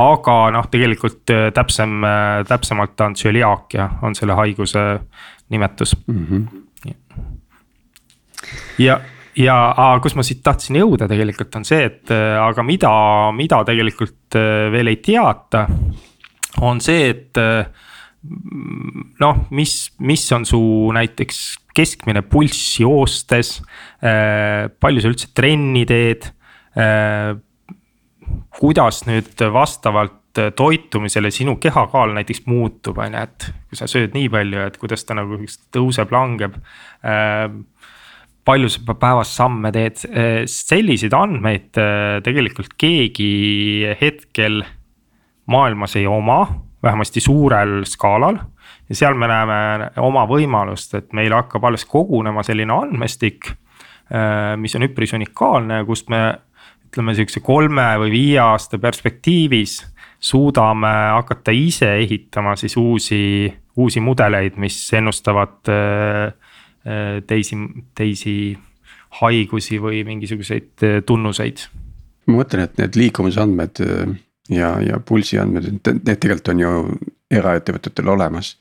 [0.00, 2.02] aga noh, tegelikult täpsem,
[2.48, 4.82] täpsemalt ta on tsüliaakia, on selle haiguse
[5.50, 6.26] nimetus mm.
[6.26, 6.66] -hmm
[8.78, 9.00] ja,
[9.36, 12.92] ja aga kus ma siit tahtsin jõuda tegelikult on see, et aga mida,
[13.36, 14.38] mida tegelikult
[14.72, 15.66] veel ei teata.
[16.60, 17.38] on see, et
[18.22, 20.60] noh, mis, mis on su
[20.92, 21.38] näiteks
[21.76, 23.60] keskmine pulss joostes.
[24.00, 26.28] palju sa üldse trenni teed?
[28.60, 30.18] kuidas nüüd vastavalt
[30.54, 35.02] toitumisele sinu kehakaal näiteks muutub, on ju, et kui sa sööd nii palju, et kuidas
[35.08, 35.40] ta nagu
[35.74, 36.60] tõuseb, langeb
[38.50, 40.00] palju sa päevas samme teed,
[40.50, 43.30] selliseid andmeid äh, tegelikult keegi
[44.00, 44.62] hetkel
[45.50, 46.42] maailmas ei oma,
[46.82, 48.38] vähemasti suurel skaalal.
[48.88, 53.52] ja seal me näeme oma võimalust, et meil hakkab alles kogunema selline andmestik,
[54.10, 56.22] äh, mis on üpris unikaalne, kust me
[56.90, 59.80] ütleme sihukese kolme või viie aasta perspektiivis
[60.20, 66.32] suudame hakata ise ehitama siis uusi, uusi mudeleid, mis ennustavad äh,
[66.80, 67.56] Äh, teisi,
[67.92, 68.56] teisi
[69.20, 71.66] haigusi või mingisuguseid tunnuseid.
[72.24, 73.82] ma mõtlen, et need liikumisandmed
[74.50, 76.72] ja, ja pulsiandmed, need tegelikult on ju
[77.30, 78.56] eraettevõtetel olemas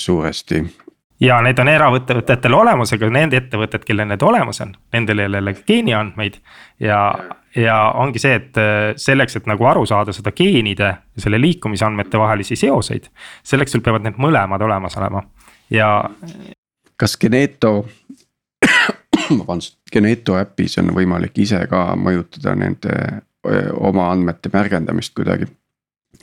[0.00, 0.62] suuresti
[1.20, 5.54] ja need on eraettevõtetel olemas, aga need ettevõtted, kellel need olemas on, nendel ei ole
[5.66, 6.38] geeniandmeid.
[6.80, 7.00] ja,
[7.56, 8.60] ja ongi see, et
[8.96, 13.10] selleks, et nagu aru saada seda geenide ja selle liikumisandmete vahelisi seoseid.
[13.42, 15.22] selleks sul peavad need mõlemad olemas olema
[15.70, 16.10] ja
[16.96, 17.88] kas Geneto,
[19.38, 22.96] vabandust, Geneto äpis on võimalik ise ka mõjutada nende
[23.80, 25.48] oma andmete märgendamist kuidagi?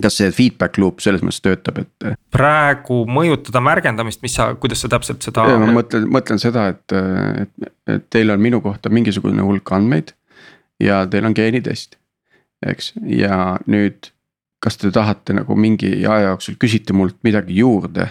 [0.02, 2.10] kas see feedback loop selles mõttes töötab, et?
[2.34, 5.48] praegu mõjutada märgendamist, mis sa, kuidas sa täpselt seda?
[5.58, 6.94] ma mõtlen, mõtlen seda, et,
[7.42, 10.14] et, et teil on minu kohta mingisugune hulk andmeid
[10.84, 11.98] ja teil on geenitest,
[12.66, 14.14] eks, ja nüüd.
[14.62, 18.08] kas te tahate nagu mingi aja jooksul küsite mult midagi juurde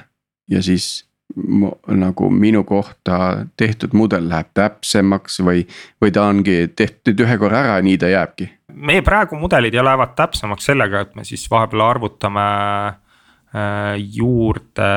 [0.51, 5.65] ja siis nagu minu kohta tehtud mudel läheb täpsemaks või,
[6.01, 8.49] või ta ongi tehtud ühe korra ära ja nii ta jääbki?
[8.77, 12.47] meie praegu mudelid ju lähevad täpsemaks sellega, et me siis vahepeal arvutame
[12.87, 14.91] äh, juurde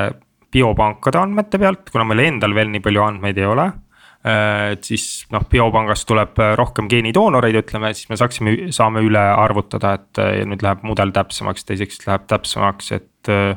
[0.52, 4.72] biopankade andmete pealt, kuna meil endal veel nii palju andmeid ei ole äh,.
[4.76, 10.24] et siis noh, biopangast tuleb rohkem geenidoonoreid, ütleme, siis me saaksime, saame üle arvutada, et
[10.46, 13.56] nüüd läheb mudel täpsemaks, teiseks läheb täpsemaks, et äh,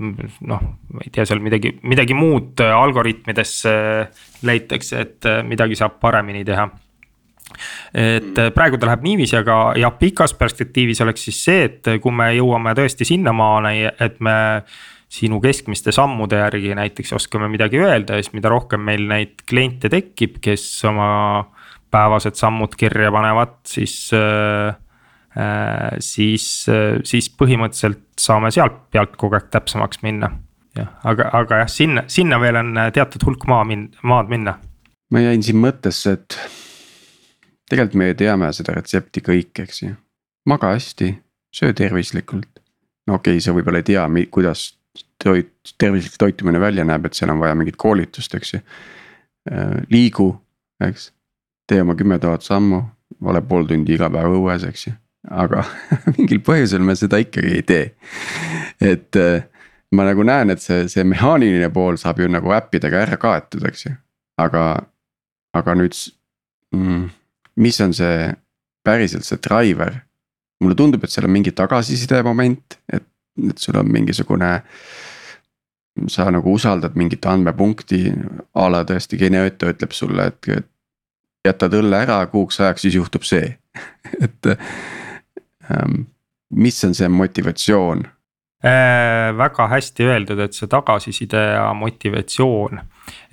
[0.00, 5.76] noh, ma ei tea, seal midagi, midagi muud äh, algoritmides äh, leitakse, et äh, midagi
[5.78, 6.70] saab paremini teha.
[7.92, 12.30] et praegu ta läheb niiviisi, aga ja pikas perspektiivis oleks siis see, et kui me
[12.32, 14.36] jõuame tõesti sinnamaani, et me
[15.12, 19.90] sinu keskmiste sammude järgi näiteks oskame midagi öelda ja siis mida rohkem meil neid kliente
[19.92, 21.10] tekib, kes oma
[21.92, 24.72] päevased sammud kirja panevad, siis äh,
[26.00, 30.28] siis, äh, siis põhimõtteliselt saame sealt pealt kogu aeg täpsemaks minna.
[30.76, 34.58] jah, aga, aga jah, sinna, sinna veel on äh, teatud hulk maa min-, maad minna.
[35.10, 36.36] ma jäin siin mõttesse, et
[37.70, 39.94] tegelikult me teame seda retsepti kõik, eks ju.
[40.48, 41.14] maga hästi,
[41.54, 42.60] söö tervislikult.
[43.08, 44.74] no okei okay,, sa võib-olla ei tea, kuidas
[45.24, 48.60] toit, tervislik toitumine välja näeb, et seal on vaja mingit koolitust, eks ju.
[49.88, 50.28] liigu,
[50.84, 51.08] eks,
[51.68, 52.82] tee oma kümme tuhat sammu,
[53.24, 54.98] ole pool tundi iga päev õues, eks ju
[55.30, 55.64] aga
[56.16, 57.84] mingil põhjusel me seda ikkagi ei tee.
[58.82, 59.44] et äh,
[59.92, 63.86] ma nagu näen, et see, see mehaaniline pool saab ju nagu äppidega ära kaetud, eks
[63.86, 63.94] ju,
[64.40, 64.64] aga,
[65.54, 65.96] aga nüüd
[66.74, 67.04] mm,
[67.62, 68.32] mis on see
[68.84, 70.00] päriselt see driver?
[70.62, 73.02] mulle tundub, et seal on mingi tagasiside moment, et,
[73.50, 74.60] et sul on mingisugune.
[76.08, 77.98] sa nagu usaldad mingit andmepunkti
[78.54, 80.68] a la tõesti Geneoto ütleb sulle, et
[81.44, 83.58] jätad õlle ära kuuks ajaks, siis juhtub see
[84.24, 84.48] et
[86.54, 88.04] mis on see motivatsioon
[88.64, 89.30] äh,?
[89.36, 92.78] väga hästi öeldud, et see tagasiside ja motivatsioon,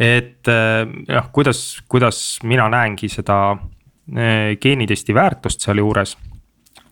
[0.01, 6.15] et noh, kuidas, kuidas mina näengi seda äh, geenitesti väärtust sealjuures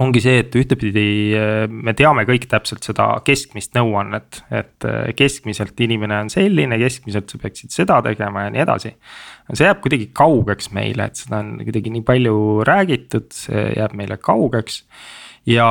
[0.04, 1.06] ongi see, et ühtepidi
[1.72, 7.74] me teame kõik täpselt seda keskmist nõuannet, et keskmiselt inimene on selline, keskmiselt sa peaksid
[7.74, 8.94] seda tegema ja nii edasi.
[9.54, 14.20] see jääb kuidagi kaugeks meile, et seda on kuidagi nii palju räägitud, see jääb meile
[14.22, 14.84] kaugeks.
[15.48, 15.68] Ja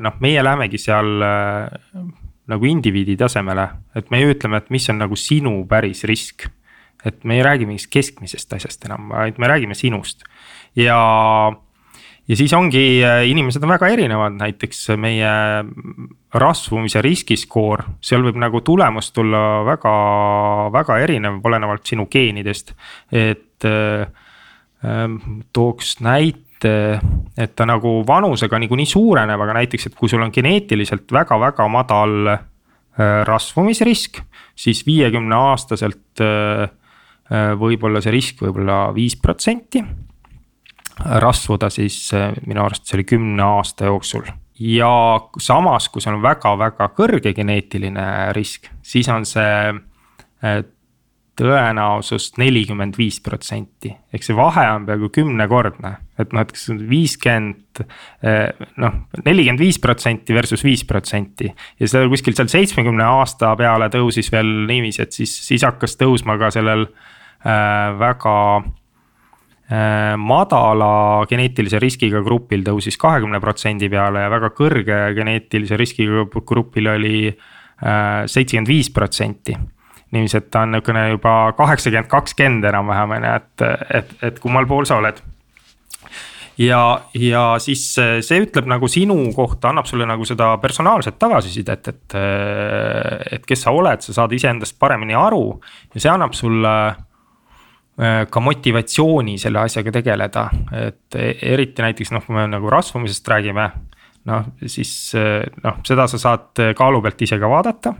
[0.00, 2.04] noh, meie lähemegi seal äh,
[2.50, 6.48] nagu indiviidi tasemele, et me ütleme, et mis on nagu sinu päris risk.
[7.04, 10.24] et me ei räägi mingist keskmisest asjast enam, vaid me räägime sinust
[10.76, 11.52] ja
[12.28, 15.30] ja siis ongi, äh, inimesed on väga erinevad, näiteks meie
[16.34, 19.94] rasvumise riskiskoor, seal võib nagu tulemus tulla väga,
[20.74, 22.74] väga erinev, olenevalt sinu geenidest.
[23.12, 24.08] et äh,
[24.84, 30.32] ähm, tooks näite, et ta nagu vanusega niikuinii suureneb, aga näiteks, et kui sul on
[30.34, 32.44] geneetiliselt väga-väga madal äh,
[33.28, 34.20] rasvumisrisk,
[34.56, 36.68] siis viiekümne aastaselt äh,
[37.32, 39.82] äh, võib-olla see risk võib-olla viis protsenti
[40.94, 42.12] rasvuda siis
[42.46, 44.28] minu arust see oli kümne aasta jooksul.
[44.62, 44.92] ja
[45.42, 49.74] samas, kui sul on väga-väga kõrge geneetiline risk, siis on see
[51.34, 56.68] eh, tõenäosus nelikümmend viis protsenti, ehk see vahe on peaaegu kümnekordne, et noh, et kas
[56.90, 57.82] viiskümmend.
[58.22, 63.90] Eh, noh, nelikümmend viis protsenti versus viis protsenti ja see kuskil seal seitsmekümne aasta peale
[63.90, 68.38] tõusis veel niiviisi, et siis, siis hakkas tõusma ka sellel äh, väga
[69.64, 76.90] Äh, madala geneetilise riskiga grupil tõusis kahekümne protsendi peale ja väga kõrge geneetilise riskiga grupil
[76.92, 77.16] oli
[77.84, 79.56] seitsekümmend viis protsenti.
[80.14, 84.68] Niiviisi, et ta on niisugune juba kaheksakümmend, kakskümmend enam-vähem on ju, et, et, et kummal
[84.70, 85.22] pool sa oled
[86.62, 86.82] ja,
[87.18, 92.20] ja siis see ütleb nagu sinu kohta, annab sulle nagu seda personaalset tagasisidet, et,
[93.38, 95.48] et kes sa oled, sa saad iseendast paremini aru
[95.94, 96.76] ja see annab sulle
[97.94, 103.68] Äh, ka motivatsiooni selle asjaga tegeleda, et eriti näiteks noh, kui me nagu rasvumisest räägime.
[104.26, 107.94] noh, siis äh, noh, seda sa saad kaalu pealt ise ka vaadata.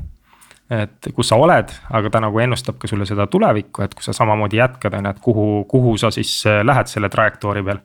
[0.73, 4.15] Et kus sa oled, aga ta nagu ennustab ka sulle seda tulevikku, et kui sa
[4.17, 7.83] samamoodi jätkad, on ju, et kuhu, kuhu sa siis äh, lähed selle trajektoori peal.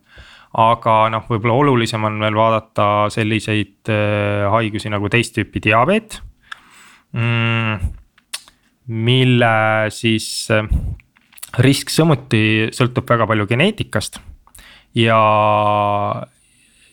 [0.59, 3.91] aga noh, võib-olla olulisem on veel vaadata selliseid
[4.49, 6.15] haigusi nagu teist tüüpi diabeet
[7.13, 7.91] mm,.
[8.87, 9.51] mille
[9.93, 10.49] siis
[11.61, 14.17] risk samuti sõltub väga palju geneetikast
[14.97, 15.21] ja,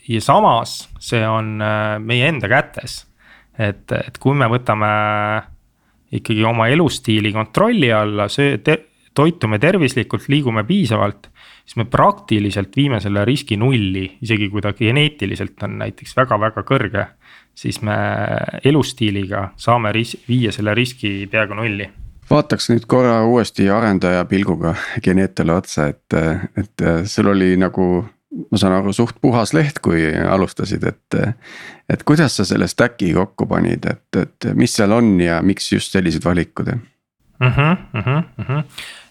[0.08, 3.04] ja samas see on äh, meie enda kätes.
[3.58, 4.90] et, et kui me võtame
[6.12, 8.58] ikkagi oma elustiili kontrolli alla, söö
[9.16, 11.30] toitume tervislikult, liigume piisavalt.
[11.64, 17.06] siis me praktiliselt viime selle riski nulli, isegi kui ta geneetiliselt on näiteks väga-väga kõrge.
[17.54, 17.96] siis me
[18.64, 21.88] elustiiliga saame ris-, viia selle riski peaaegu nulli
[22.30, 26.14] vaataks nüüd korra uuesti arendaja pilguga Genetele otsa, et,
[26.56, 28.04] et sul oli nagu.
[28.34, 31.18] Ma saan aru, suht puhas leht, kui alustasid, et,
[31.90, 35.94] et kuidas sa selle stack'i kokku panid, et, et mis seal on ja miks just
[35.94, 36.82] sellised valikud mm?
[37.40, 38.02] -hmm, mm
[38.42, 38.64] -hmm.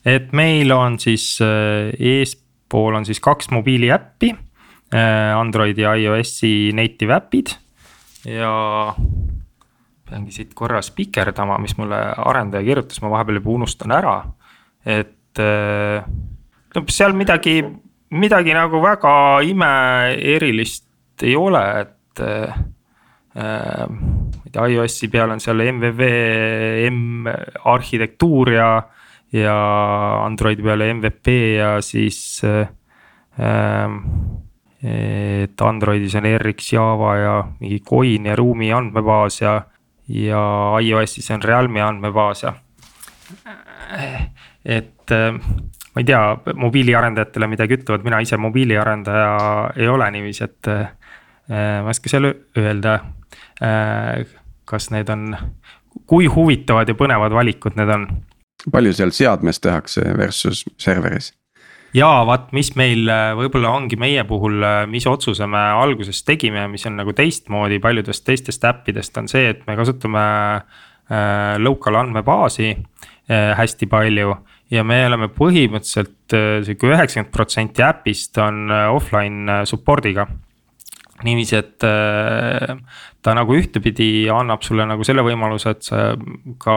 [0.05, 4.35] et meil on siis äh, eespool on siis kaks mobiiliäppi.
[4.93, 7.47] Äh, Androidi ja iOS-i native äpid
[8.25, 8.95] ja
[10.09, 14.23] peangi siit korra spikerdama, mis mulle arendaja kirjutas, ma vahepeal juba unustan ära.
[14.85, 15.37] et
[16.75, 17.63] no seal midagi,
[18.11, 22.55] midagi nagu väga imeerilist ei ole, et äh,.
[23.35, 27.27] ma ei tea, iOS-i peal on seal MVVM
[27.67, 28.69] arhitektuur ja,
[29.35, 29.55] ja
[30.23, 32.69] Androidi peal MVP ja siis äh,
[34.85, 39.61] et Androidis on RX Java ja mingi coin ja ruumi andmebaas ja
[40.07, 40.41] ja
[40.81, 42.53] iOS-is on Realmi andmebaas ja.
[44.65, 45.39] et äh,
[45.95, 46.21] ma ei tea,
[46.59, 49.29] mobiiliarendajatele midagi ütlevad, mina ise mobiiliarendaja
[49.79, 50.89] ei ole niiviisi, et äh,
[51.47, 52.99] ma ei oska seal öelda.
[53.63, 54.25] Äh,
[54.65, 55.29] kas need on,
[56.09, 58.07] kui huvitavad ja põnevad valikud need on?
[58.71, 61.29] palju seal seadmes tehakse versus serveris?
[61.95, 63.05] ja vaat, mis meil
[63.37, 68.65] võib-olla ongi meie puhul, mis otsuse me alguses tegime mis on nagu teistmoodi paljudest teistest
[68.67, 70.25] äppidest, on see, et me kasutame
[70.57, 74.33] äh, local andmebaasi äh, hästi palju
[74.75, 80.27] ja me oleme põhimõtteliselt äh, sihuke üheksakümmend protsenti äpist on äh, offline äh, support'iga.
[81.25, 81.79] niiviisi, et
[83.23, 86.01] ta nagu ühtepidi annab sulle nagu selle võimaluse, et sa
[86.59, 86.75] ka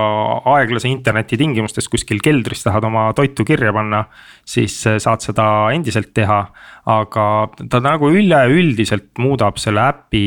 [0.55, 4.05] aeglase interneti tingimustes kuskil keldris tahad oma toitu kirja panna.
[4.47, 6.39] siis saad seda endiselt teha,
[6.87, 7.27] aga
[7.69, 10.25] ta nagu üleüldiselt muudab selle äpi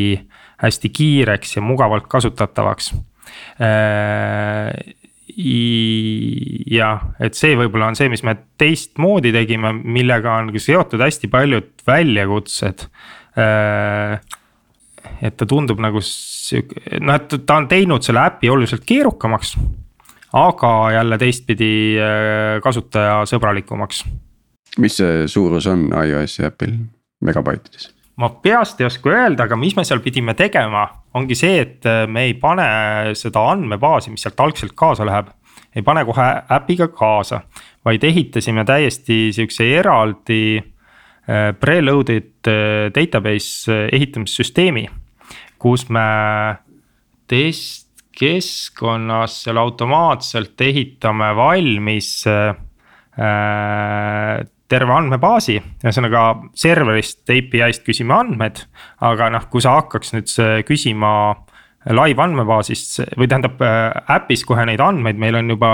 [0.62, 2.92] hästi kiireks ja mugavalt kasutatavaks
[6.72, 11.72] jah, et see võib-olla on see, mis me teistmoodi tegime, millega on seotud hästi paljud
[11.88, 12.86] väljakutsed.
[13.40, 14.20] Äh,
[15.22, 19.56] et ta tundub nagu sihuke, noh, et ta on teinud selle äpi oluliselt keerukamaks.
[20.34, 24.06] aga jälle teistpidi äh, kasutajasõbralikumaks.
[24.80, 26.78] mis see suurus on iOS-i äpil
[27.22, 27.92] megabaitides?
[28.16, 30.88] ma peast ei oska öelda, aga mis me seal pidime tegema,
[31.18, 32.66] ongi see, et äh, me ei pane
[33.18, 35.28] seda andmebaasi, mis sealt algselt kaasa läheb.
[35.76, 37.42] ei pane kohe äpiga kaasa,
[37.86, 40.66] vaid ehitasime täiesti sihukese eraldi äh,
[41.60, 42.54] preloaded äh,
[42.96, 44.90] database ehitamissüsteemi.
[45.62, 46.00] kus me
[47.30, 52.26] testkeskkonnas seal automaatselt ehitame valmis
[54.72, 56.26] terve andmebaasi, ühesõnaga
[56.58, 58.64] serverist API-st küsime andmed.
[59.04, 60.32] aga noh, kui sa hakkaks nüüd
[60.68, 61.12] küsima
[61.90, 65.74] live andmebaasist või tähendab äh, äpis kohe neid andmeid, meil on juba.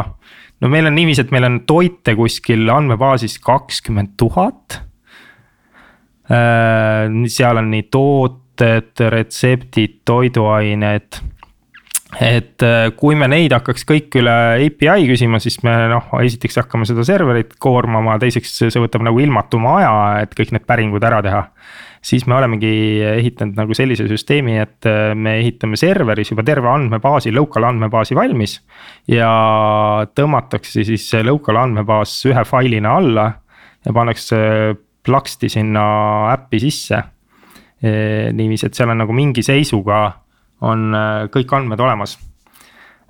[0.61, 4.81] no meil on niiviisi, et meil on toite kuskil andmebaasis kakskümmend tuhat.
[6.31, 11.21] Äh, seal on nii tooted, retseptid, toiduained
[12.15, 14.33] et äh, kui me neid hakkaks kõik üle
[14.63, 19.73] API küsima, siis me noh, esiteks hakkame seda serverit koormama, teiseks see võtab nagu ilmatuma
[19.81, 21.43] aja, et kõik need päringud ära teha.
[22.07, 27.33] siis me olemegi ehitanud nagu sellise süsteemi, et äh, me ehitame serveris juba terve andmebaasi,
[27.35, 28.61] local andmebaasi valmis.
[29.11, 33.27] ja tõmmatakse siis see local andmebaas ühe failina alla
[33.83, 34.39] ja pannakse
[35.03, 35.83] plaksti sinna
[36.31, 37.03] äppi sisse.
[38.33, 39.99] niiviisi, et seal on nagu mingi seisuga
[40.65, 42.17] on äh, kõik andmed olemas.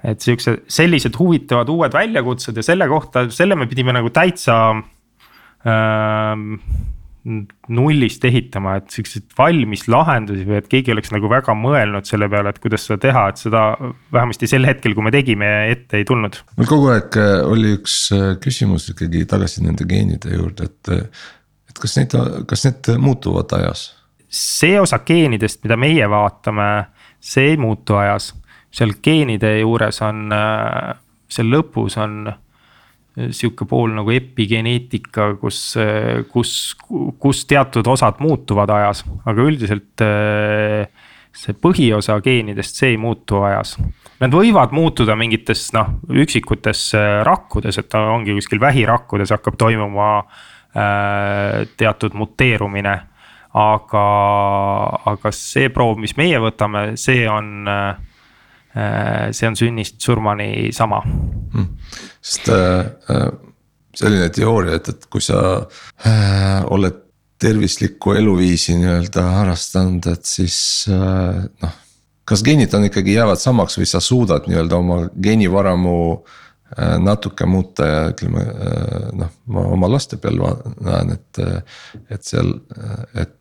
[0.08, 4.58] et siukse, sellised huvitavad uued väljakutsed ja selle kohta, selle me pidime nagu täitsa
[5.66, 6.44] äh,
[7.74, 12.54] nullist ehitama, et siukseid valmis lahendusi või et keegi oleks nagu väga mõelnud selle peale,
[12.54, 13.64] et kuidas seda teha, et seda
[14.14, 16.40] vähemasti sel hetkel, kui me tegime, ette ei tulnud.
[16.60, 21.18] mul kogu aeg äh, oli üks äh, küsimus ikkagi tagasi nende geenide juurde, et,
[21.72, 22.16] et kas neid,
[22.48, 23.90] kas need muutuvad ajas?
[24.28, 26.70] see osa geenidest, mida meie vaatame
[27.20, 28.34] see ei muutu ajas.
[28.72, 30.98] seal geenide juures on, äh,
[31.32, 36.76] seal lõpus on äh, sihuke pool nagu epigeneetika, kus, äh, kus,
[37.20, 40.06] kus teatud osad muutuvad ajas, aga üldiselt
[41.38, 43.76] see põhiosa geenidest, see ei muutu ajas.
[44.20, 46.90] Nad võivad muutuda mingites noh, üksikutes
[47.26, 50.08] rakkudes, et ongi kuskil vähirakkudes hakkab toimuma
[51.78, 52.96] teatud muteerumine
[53.58, 54.06] aga,
[55.14, 61.68] aga see proov, mis meie võtame, see on, äh, see on sünnist surmani sama hmm..
[62.22, 63.28] sest äh, äh,
[63.98, 65.42] selline teooria, et, et kui sa
[66.06, 67.04] äh, oled
[67.42, 71.78] tervislikku eluviisi nii-öelda harrastanud, et siis äh, noh.
[72.28, 77.90] kas geenid on ikkagi jäävad samaks või sa suudad nii-öelda oma geenivaramu äh, natuke muuta
[77.90, 78.46] ja ütleme
[79.18, 80.42] noh, ma oma laste peal
[80.84, 81.42] näen, et,
[82.12, 82.54] et seal,
[83.16, 83.37] et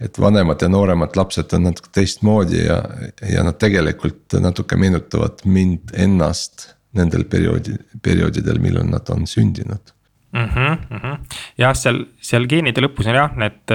[0.00, 2.80] et vanemad ja nooremad lapsed on natuke teistmoodi ja,
[3.28, 9.92] ja nad tegelikult natuke meenutavad mind ennast nendel perioodi, perioodidel, millal nad on sündinud
[10.32, 10.48] mm.
[10.48, 11.38] -hmm, mm -hmm.
[11.58, 13.74] jah, seal, seal geenide lõpus on jah, need,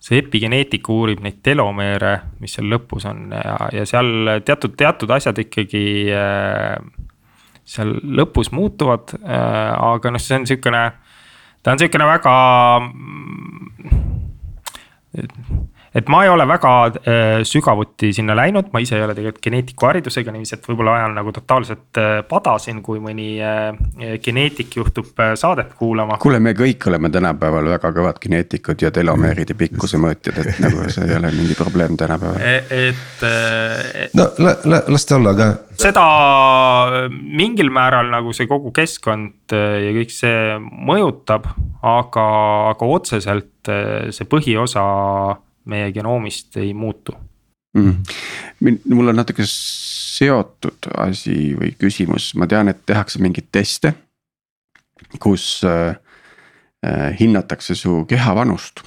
[0.00, 5.38] see epigeneetika uurib neid telomeere, mis seal lõpus on ja, ja seal teatud, teatud asjad
[5.38, 5.84] ikkagi
[6.14, 6.76] äh,
[7.64, 10.84] seal lõpus muutuvad äh,, aga noh, see on sihukene,
[11.62, 12.36] ta on sihukene väga
[15.12, 15.30] It,
[15.94, 19.88] et ma ei ole väga äh, sügavuti sinna läinud, ma ise ei ole tegelikult geneetiku
[19.88, 25.10] haridusega, niiviisi, et võib-olla ajan nagu totaalselt äh, pada siin, kui mõni äh, geneetik juhtub
[25.38, 26.20] saadet kuulama.
[26.22, 31.08] kuule, me kõik oleme tänapäeval väga kõvad geneetikud ja telomeeride pikkuse mõõtjad, et nagu see
[31.10, 32.38] ei ole mingi probleem tänapäeval.
[32.38, 34.06] E, et äh,.
[34.14, 34.30] no
[34.94, 35.50] las ta olla, aga.
[35.80, 36.06] seda
[37.10, 41.50] mingil määral nagu see kogu keskkond ja kõik see mõjutab,
[41.82, 42.26] aga,
[42.70, 43.70] aga otseselt
[44.14, 44.84] see põhiosa
[45.64, 47.14] meie genoomist ei muutu.
[47.78, 48.02] Mm..
[48.90, 53.92] mul on natuke seotud asi või küsimus, ma tean, et tehakse mingeid teste,
[55.22, 55.94] kus äh,
[57.20, 58.82] hinnatakse su keha vanust.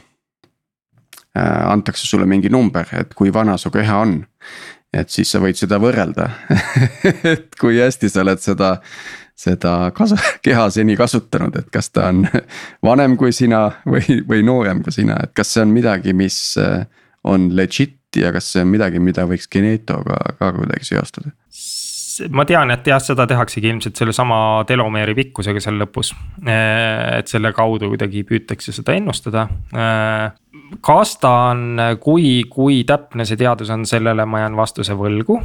[1.33, 4.19] antakse sulle mingi number, et kui vana su keha on
[4.93, 6.29] et siis sa võid seda võrrelda.
[7.33, 8.75] Et kui hästi sa oled seda,
[9.35, 12.23] seda kasu-, keha seni kasutanud, et kas ta on
[12.87, 16.85] vanem kui sina või, või noorem kui sina, et kas see on midagi, mis äh,
[17.23, 21.33] on legit ja kas see on midagi, mida võiks Genetoga ka kuidagi seostada?
[22.29, 24.37] Ma tean, et jah, seda tehaksegi ilmselt sellesama
[24.67, 26.13] telomeeri pikkusega seal lõpus.
[26.45, 29.47] et selle kaudu kuidagi püütakse seda ennustada
[30.81, 35.39] kas ta on, kui, kui täpne see teadus on, sellele ma jään vastuse võlgu.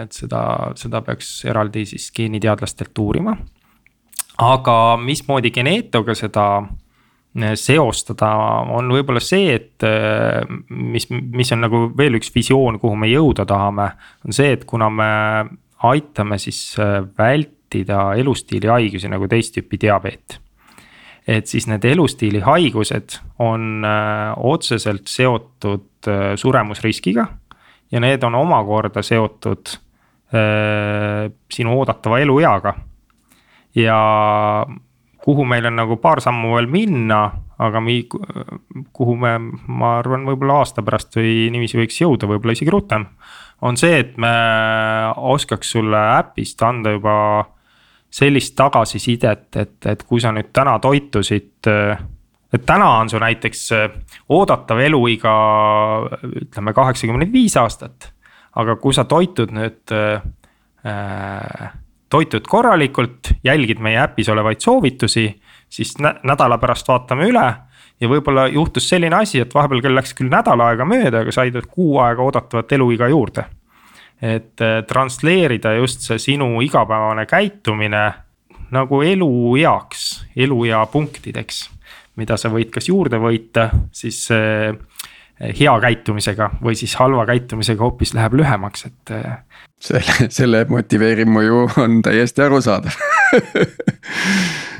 [0.00, 0.42] Et seda,
[0.80, 3.36] seda peaks eraldi siis geeniteadlastelt uurima.
[4.40, 6.44] aga mismoodi geneetoga seda
[7.54, 8.28] seostada,
[8.74, 13.46] on võib-olla see, et äh, mis, mis on nagu veel üks visioon, kuhu me jõuda
[13.46, 13.92] tahame.
[14.26, 15.10] on see, et kuna me
[15.86, 16.74] aitame siis
[17.18, 20.40] vältida elustiili haigusi nagu teist tüüpi diabeet
[21.30, 27.26] et siis need elustiili haigused on äh, otseselt seotud äh, suremusriskiga.
[27.90, 29.72] ja need on omakorda seotud
[30.34, 32.74] äh, sinu oodatava elueaga.
[33.74, 34.66] ja
[35.24, 37.20] kuhu meil on nagu paar sammu veel minna,
[37.60, 38.06] aga mi-,
[38.96, 39.34] kuhu me,
[39.68, 43.06] ma arvan, võib-olla aasta pärast või niiviisi võiks jõuda, võib-olla isegi rutem.
[43.60, 44.32] on see, et me
[45.16, 47.16] oskaks sulle äpist anda juba
[48.10, 51.68] sellist tagasisidet, et, et kui sa nüüd täna toitusid.
[52.52, 53.68] et täna on su näiteks
[54.28, 55.34] oodatav eluiga
[56.24, 58.12] ütleme kaheksakümmend viis aastat.
[58.56, 61.70] aga kui sa toitud nüüd äh,,
[62.10, 65.28] toitud korralikult, jälgid meie äpis olevaid soovitusi,
[65.70, 67.46] siis nädala pärast vaatame üle
[68.00, 71.56] ja võib-olla juhtus selline asi, et vahepeal küll läks küll nädal aega mööda, aga said
[71.70, 73.46] kuu aega oodatavat eluiga juurde
[74.22, 78.02] et äh, transleerida just see sinu igapäevane käitumine
[78.70, 81.68] nagu elueaks, eluea punktideks.
[82.20, 84.74] mida sa võid kas juurde võita, siis äh,
[85.40, 89.14] hea käitumisega või siis halva käitumisega hoopis läheb lühemaks, et.
[89.80, 92.96] Selle, selle motiveeriv mõju on täiesti arusaadav.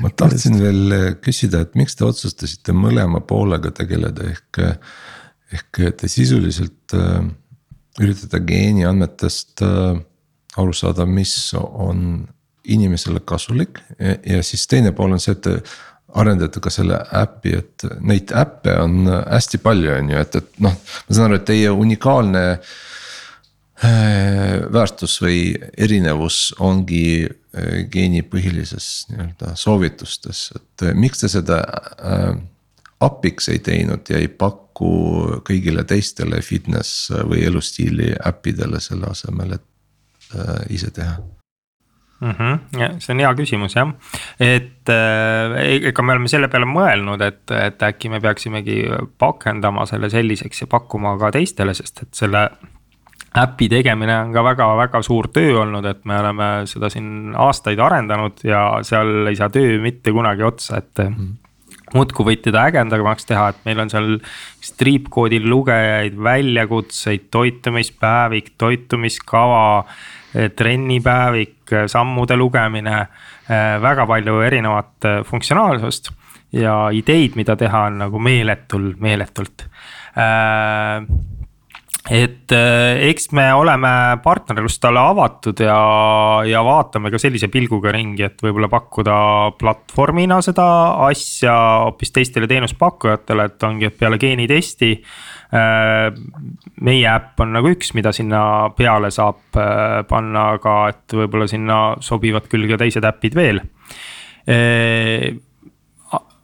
[0.01, 4.61] Ma tahtsin veel küsida, et miks te otsustasite mõlema poolega tegeleda, ehk,
[5.57, 7.23] ehk te sisuliselt äh,
[8.01, 9.97] üritada geeniandmetest äh,
[10.61, 12.27] aru saada, mis on
[12.69, 13.81] inimesele kasulik.
[13.97, 15.57] Ja, ja siis teine pool on see, et te
[16.13, 20.77] arendate ka selle äpi, et neid äppe on hästi palju, on ju, et, et noh,
[20.77, 22.73] ma saan aru, et teie unikaalne äh,
[24.73, 31.61] väärtus või erinevus ongi äh, geenipõhilises nii-öelda soovitustes, et miks te seda
[31.97, 32.35] äh,
[33.01, 40.35] API-ks ei teinud ja ei paku kõigile teistele fitness või elustiili äppidele selle asemel, et
[40.37, 41.15] äh, ise teha
[42.21, 42.31] mm.
[42.31, 42.59] -hmm.
[42.79, 43.93] Ja, see on hea küsimus jah,
[44.39, 45.57] et äh,
[45.89, 48.83] ega me oleme selle peale mõelnud, et, et äkki me peaksimegi
[49.17, 52.49] pakendama selle selliseks ja pakkuma ka teistele, sest et selle
[53.37, 58.43] äpi tegemine on ka väga-väga suur töö olnud, et me oleme seda siin aastaid arendanud
[58.43, 61.15] ja seal ei saa töö mitte kunagi otsa, et mm.
[61.15, 61.37] -hmm
[61.91, 64.13] muudkui võid teda ägedamaks teha, et meil on seal
[64.63, 69.83] striipkoodi lugejaid, väljakutseid, toitumispäevik, toitumiskava.
[70.31, 73.01] Eh, trennipäevik, sammude lugemine,
[73.49, 76.07] eh, väga palju erinevat eh, funktsionaalsust
[76.55, 79.67] ja ideid, mida teha on nagu meeletul, meeletult
[82.09, 83.89] et äh, eks me oleme
[84.23, 85.75] partnerlustele avatud ja,
[86.49, 89.17] ja vaatame ka sellise pilguga ringi, et võib-olla pakkuda
[89.59, 90.65] platvormina seda
[91.05, 91.53] asja
[91.85, 94.91] hoopis teistele teenuspakkujatele, et ongi, et peale geenitesti.
[95.53, 96.09] Äh,
[96.81, 98.41] meie äpp on nagu üks, mida sinna
[98.73, 103.61] peale saab äh, panna, aga et võib-olla sinna sobivad küll ka teised äpid veel.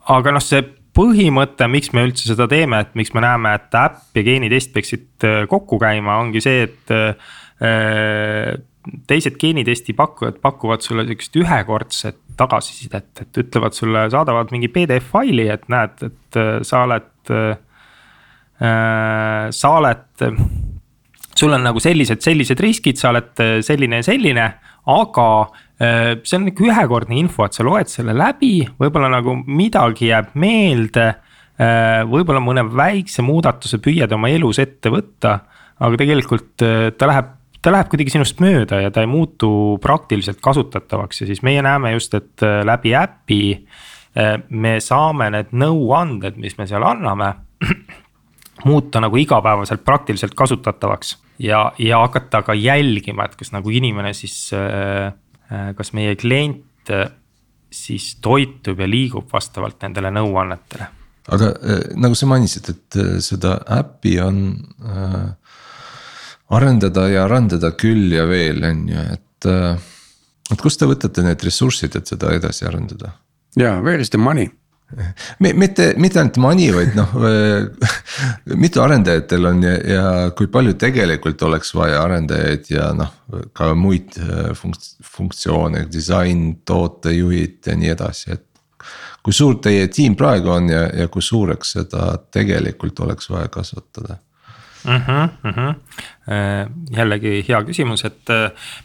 [0.08, 0.62] aga noh, see
[0.98, 5.26] põhimõte, miks me üldse seda teeme, et miks me näeme, et äpp ja geenitest peaksid
[5.26, 8.56] äh, kokku käima, ongi see, et äh,
[9.08, 15.48] teised geenitesti pakkujad pakuvad sulle sihukest ühekordset tagasisidet, et ütlevad sulle, saadavad mingi PDF faili,
[15.52, 17.56] et näed, et äh, sa oled äh,,
[19.54, 20.04] sa oled.
[21.38, 24.46] sul on nagu sellised, sellised riskid, sa oled selline ja selline,
[24.90, 25.28] aga
[25.78, 31.08] see on nihuke ühekordne info, et sa loed selle läbi, võib-olla nagu midagi jääb meelde.
[31.58, 35.40] Äh, võib-olla mõne väikse muudatuse püüad oma elus ette võtta,
[35.78, 39.50] aga tegelikult äh, ta läheb ta läheb kuidagi sinust mööda ja ta ei muutu
[39.82, 43.40] praktiliselt kasutatavaks ja siis meie näeme just, et läbi äpi.
[44.48, 47.32] me saame need nõuanded, mis me seal anname
[48.68, 54.38] muuta nagu igapäevaselt praktiliselt kasutatavaks ja, ja hakata ka jälgima, et kas nagu inimene siis
[54.54, 57.10] äh, Äh, kas meie klient äh,
[57.70, 60.88] siis toitub ja liigub vastavalt nendele nõuannetele.
[61.28, 61.52] aga
[62.00, 64.42] nagu sa mainisid, et seda äppi on
[64.80, 65.26] äh,
[66.56, 69.88] arendada ja arendada küll ja veel, on ju, et äh,
[70.48, 73.12] et kust te võtate need ressursid, et seda edasi arendada?
[73.58, 74.50] jaa, where is the money?
[75.38, 77.14] Mitte, mitte ainult money, vaid noh
[78.62, 80.04] mitu arendajat teil on ja, ja
[80.36, 83.10] kui palju tegelikult oleks vaja arendajaid ja noh,
[83.56, 88.44] ka muid äh, funks-, funktsioone, disain, tootejuhid ja nii edasi, et.
[89.22, 94.16] kui suur teie tiim praegu on ja, ja kui suureks seda tegelikult oleks vaja kasvatada
[94.84, 95.02] mm.
[95.06, 96.94] -hmm, mm -hmm.
[96.96, 98.32] jällegi hea küsimus, et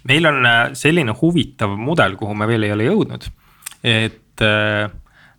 [0.04, 0.43] meil on
[0.74, 3.30] selline huvitav mudel, kuhu me veel ei ole jõudnud.
[3.84, 4.41] et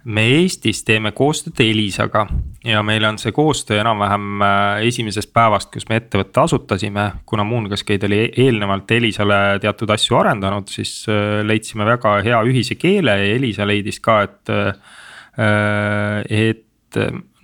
[0.05, 2.27] me Eestis teeme koostööd Elisaga
[2.65, 4.45] ja meil on see koostöö enam-vähem
[4.89, 7.11] esimesest päevast, kus me ettevõtte asutasime.
[7.27, 11.07] kuna Moongascade oli eelnevalt Elisale teatud asju arendanud, siis
[11.43, 14.55] leidsime väga hea ühise keele ja Elisa leidis ka, et.
[16.31, 16.61] et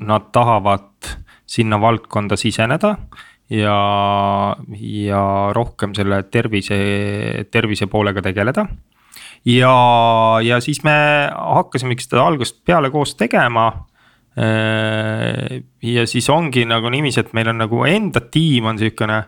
[0.01, 1.09] nad tahavad
[1.51, 2.95] sinna valdkonda siseneda
[3.51, 3.77] ja,
[4.79, 5.23] ja
[5.57, 6.79] rohkem selle tervise,
[7.51, 8.67] tervise poolega tegeleda.
[9.45, 9.75] Ja,
[10.45, 10.95] ja siis me
[11.33, 13.71] hakkasimegi seda algusest peale koos tegema.
[15.83, 19.19] ja siis ongi nagu niiviisi, et meil on nagu enda tiim on sihukene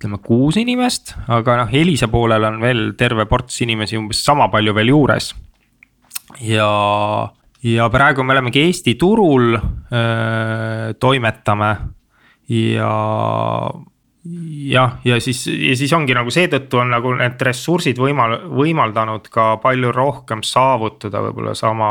[0.00, 4.72] ütleme kuus inimest, aga noh, Elisa poolel on veel terve ports inimesi umbes sama palju
[4.74, 5.34] veel juures.
[6.40, 6.70] ja
[7.62, 11.76] ja praegu me olemegi Eesti turul äh,, toimetame
[12.48, 12.92] ja
[14.24, 19.54] jah, ja siis, ja siis ongi nagu seetõttu on nagu need ressursid võimal-, võimaldanud ka
[19.62, 21.90] palju rohkem saavutada võib-olla sama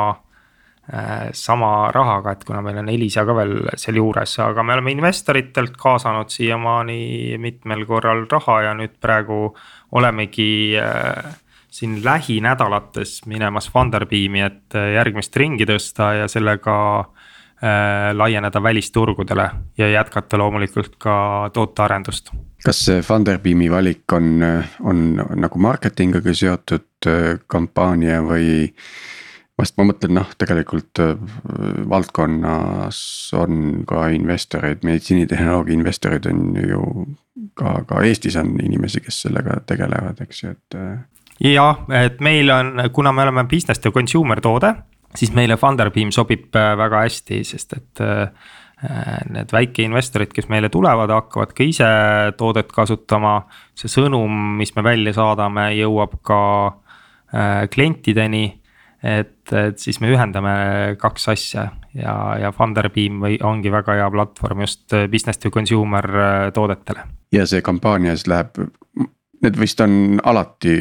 [0.94, 1.30] äh,.
[1.34, 6.30] sama rahaga, et kuna meil on Elisa ka veel sealjuures, aga me oleme investoritelt kaasanud
[6.30, 9.56] siiamaani mitmel korral raha ja nüüd praegu
[9.92, 11.38] olemegi äh,
[11.70, 16.76] siin lähinädalates minemas Funderbeami, et äh, järgmist ringi tõsta ja sellega
[18.14, 22.32] laieneda välisturgudele ja jätkata loomulikult ka tootearendust.
[22.66, 24.44] kas see Funderbeami valik on,
[24.84, 25.00] on
[25.36, 28.70] nagu marketingiga seotud äh, kampaania või?
[29.60, 31.16] vast ma mõtlen noh, tegelikult äh,
[31.90, 33.00] valdkonnas
[33.36, 36.84] on ka investoreid, meditsiinitehnoloogia investoreid on ju
[37.60, 40.80] ka, ka Eestis on inimesi, kes sellega tegelevad, eks ju, et
[41.52, 44.74] jah, et meil on, kuna me oleme business to consumer toode,
[45.18, 48.30] siis meile Funderbeam sobib äh, väga hästi, sest et äh,
[49.34, 51.90] need väikeinvestorid, kes meile tulevad, hakkavad ka ise
[52.40, 53.42] toodet kasutama.
[53.76, 58.56] see sõnum, mis me välja saadame, jõuab ka äh, klientideni.
[59.04, 64.66] et, et siis me ühendame kaks asja ja, ja Funderbeam või ongi väga hea platvorm
[64.66, 66.06] just business to consumer
[66.54, 67.06] toodetele.
[67.32, 68.60] ja see kampaania siis läheb
[69.42, 70.76] need vist on alati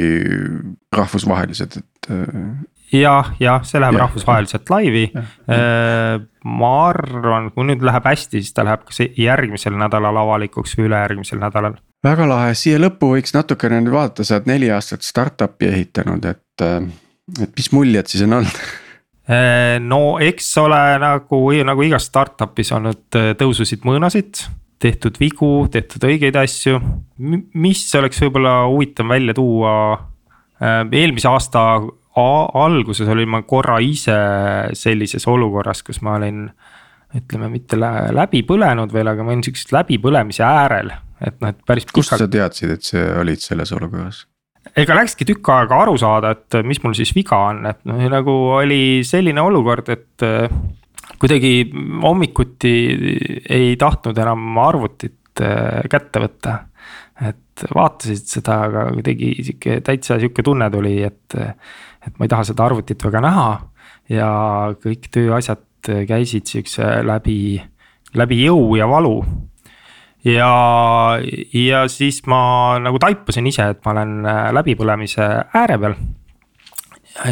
[0.93, 2.11] rahvusvahelised, et.
[2.89, 5.05] Äh, jah, jah, see läheb ja, rahvusvaheliselt laivi.
[5.15, 10.89] Äh, ma arvan, kui nüüd läheb hästi, siis ta läheb kas järgmisel nädalal avalikuks või
[10.89, 11.79] ülejärgmisel nädalal.
[12.05, 16.65] väga lahe, siia lõppu võiks natukene nüüd vaadata, sa oled neli aastat startup'i ehitanud, et,
[16.65, 16.85] äh,
[17.43, 18.69] et mis muljed siis on olnud?
[19.85, 24.41] no eks ole nagu, nagu igas startup'is olnud tõususid, mõõnasid
[24.83, 26.79] tehtud vigu, tehtud õigeid asju.
[27.55, 29.73] mis oleks võib-olla huvitav välja tuua,
[30.63, 31.65] äh, eelmise aasta
[32.19, 34.17] alguses olin ma korra ise
[34.77, 36.49] sellises olukorras, kus ma olin.
[37.17, 40.91] ütleme, mitte läbi põlenud veel, aga ma olin sihukesest läbipõlemise äärel,
[41.25, 41.87] et noh, et päris.
[41.89, 44.27] kust sa teadsid, et sa olid selles olukorras?
[44.77, 48.35] ega läkski tükk aega aru saada, et mis mul siis viga on, et noh, nagu
[48.59, 50.27] oli selline olukord, et
[51.19, 51.53] kuidagi
[52.03, 52.75] hommikuti
[53.51, 56.59] ei tahtnud enam arvutit äh, kätte võtta.
[57.19, 61.35] et vaatasid seda, aga kuidagi sihuke täitsa sihuke tunne tuli, et,
[62.07, 63.49] et ma ei taha seda arvutit väga näha.
[64.09, 64.31] ja
[64.83, 65.65] kõik tööasjad
[66.09, 67.61] käisid sihukese läbi,
[68.17, 69.21] läbi jõu ja valu
[70.27, 70.51] ja,
[71.53, 72.41] ja siis ma
[72.83, 75.27] nagu taipasin ise, et ma olen äh, läbipõlemise
[75.57, 75.97] ääre peal.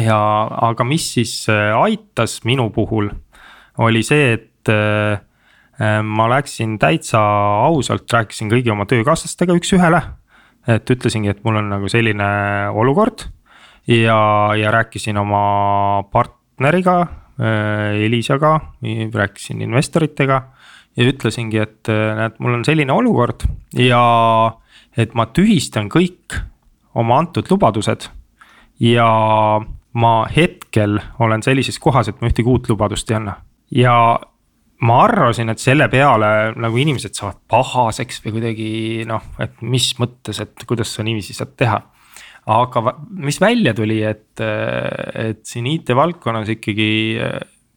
[0.03, 0.19] ja,
[0.69, 3.11] aga mis siis äh, aitas minu puhul
[3.83, 5.19] oli see, et äh,
[6.03, 7.19] ma läksin täitsa
[7.67, 10.01] ausalt, rääkisin kõigi oma töökaaslastega üks-ühele.
[10.67, 12.27] et ütlesingi, et mul on nagu selline
[12.73, 13.27] olukord
[13.87, 14.19] ja,
[14.55, 18.59] ja rääkisin oma partneriga äh,, Elisaga,
[19.13, 20.41] rääkisin investoritega.
[20.97, 23.43] ja ütlesingi, et näed, mul on selline olukord
[23.77, 24.01] ja
[24.97, 26.39] et ma tühistan kõik
[26.97, 28.07] oma antud lubadused
[28.81, 29.09] ja
[29.93, 33.35] ma hetkel olen sellises kohas, et ma ühtegi uut lubadust ei anna
[33.71, 33.93] ja
[34.81, 38.69] ma arvasin, et selle peale nagu inimesed saavad pahaseks või kuidagi
[39.09, 41.79] noh, et mis mõttes, et kuidas sa niiviisi saad teha.
[42.47, 46.91] Aga mis välja tuli, et, et siin IT-valdkonnas ikkagi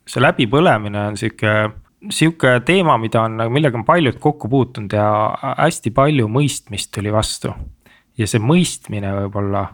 [0.06, 1.54] see läbipõlemine on sihuke
[2.08, 5.06] sihuke teema, mida on, millega on paljud kokku puutunud ja
[5.58, 7.52] hästi palju mõistmist tuli vastu.
[8.18, 9.66] ja see mõistmine võib-olla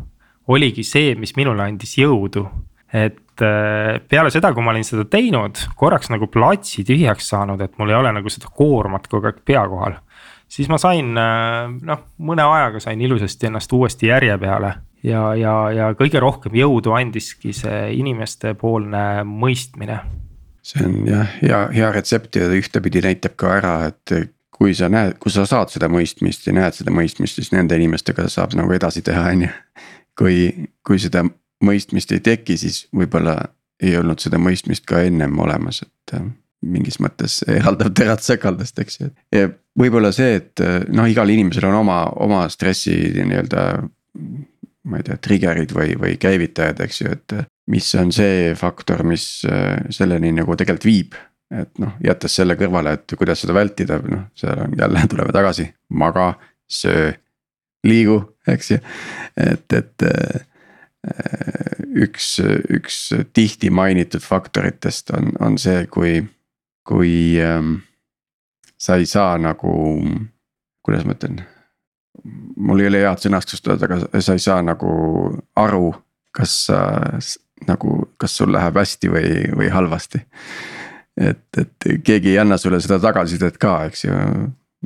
[0.55, 2.47] oligi see, mis minule andis jõudu.
[2.93, 7.91] et peale seda, kui ma olin seda teinud, korraks nagu platsi tühjaks saanud, et mul
[7.93, 9.99] ei ole nagu seda koormat kogu aeg pea kohal.
[10.49, 14.75] Siis ma sain äh, noh, mõne ajaga sain ilusasti ennast uuesti järje peale.
[15.07, 20.01] Ja, ja, ja kõige rohkem jõudu andiski see inimestepoolne mõistmine.
[20.67, 24.15] See on jah, hea, hea retsept ja ühtepidi näitab ka ära, et
[24.57, 28.27] kui sa näed, kui sa saad seda mõistmist ja näed seda mõistmist, siis nende inimestega
[28.33, 29.53] saab nagu edasi teha, on ju.
[30.19, 30.39] kui,
[30.87, 31.23] kui seda
[31.65, 33.37] mõistmist ei teki, siis võib-olla
[33.83, 36.17] ei olnud seda mõistmist ka ennem olemas, et
[36.65, 39.11] mingis mõttes eraldab terad sekaldest, eks ju.
[39.35, 43.67] ja võib-olla see, et äh, noh, igal inimesel on oma, oma stressi nii-öelda
[44.87, 47.37] ma ei tea, trigger'id või, või käivitajad, eks ju, et
[47.73, 51.17] mis on see faktor, mis äh, selleni nagu tegelikult viib.
[51.47, 55.69] et noh, jättes selle kõrvale, et kuidas seda vältida, noh, seal on jälle tuleme tagasi,
[55.95, 56.33] maga,
[56.67, 57.13] söö,
[57.87, 58.19] liigu,
[58.51, 58.79] eks ju,
[59.39, 60.07] et, et
[62.03, 62.39] üks,
[62.73, 62.97] üks
[63.37, 66.19] tihti mainitud faktoritest on, on see, kui,
[66.87, 67.81] kui ähm,
[68.79, 69.75] sa ei saa nagu,
[70.87, 71.43] kuidas ma ütlen
[72.57, 74.91] mul ei ole head sõnastust öelda, aga sa ei saa nagu
[75.61, 75.91] aru,
[76.37, 76.81] kas sa
[77.67, 80.23] nagu, kas sul läheb hästi või, või halvasti.
[81.17, 84.17] et, et keegi ei anna sulle seda tagasisidet ka, eks ju.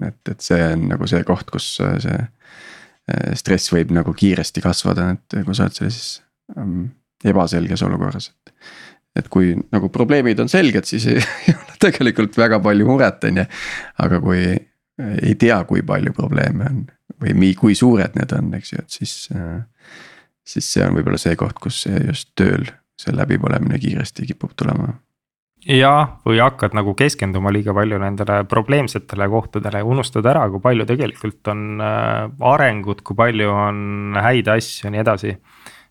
[0.07, 5.11] et, et see on nagu see koht, kus see eh, stress võib nagu kiiresti kasvada,
[5.17, 6.21] et kui sa oled sellises
[6.57, 6.87] um,
[7.25, 8.55] ebaselges olukorras, et.
[9.23, 11.19] et kui nagu probleemid on selged, siis ei,
[11.51, 13.47] ei tegelikult väga palju muret, on ju.
[14.05, 14.43] aga kui
[15.01, 16.81] ei tea, kui palju probleeme on
[17.21, 19.15] või kui suured need on, eks ju, et siis.
[20.51, 22.67] siis see on võib-olla see koht, kus just tööl
[23.01, 24.95] see läbipõlemine kiiresti kipub tulema.
[25.67, 30.87] jah, või hakkad nagu keskenduma liiga palju nendele probleemsetele kohtadele ja unustad ära, kui palju
[30.89, 35.37] tegelikult on äh, arengut, kui palju on häid asju ja nii edasi.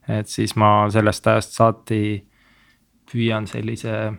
[0.09, 2.01] et siis ma sellest ajast saati
[3.09, 4.11] püüan sellise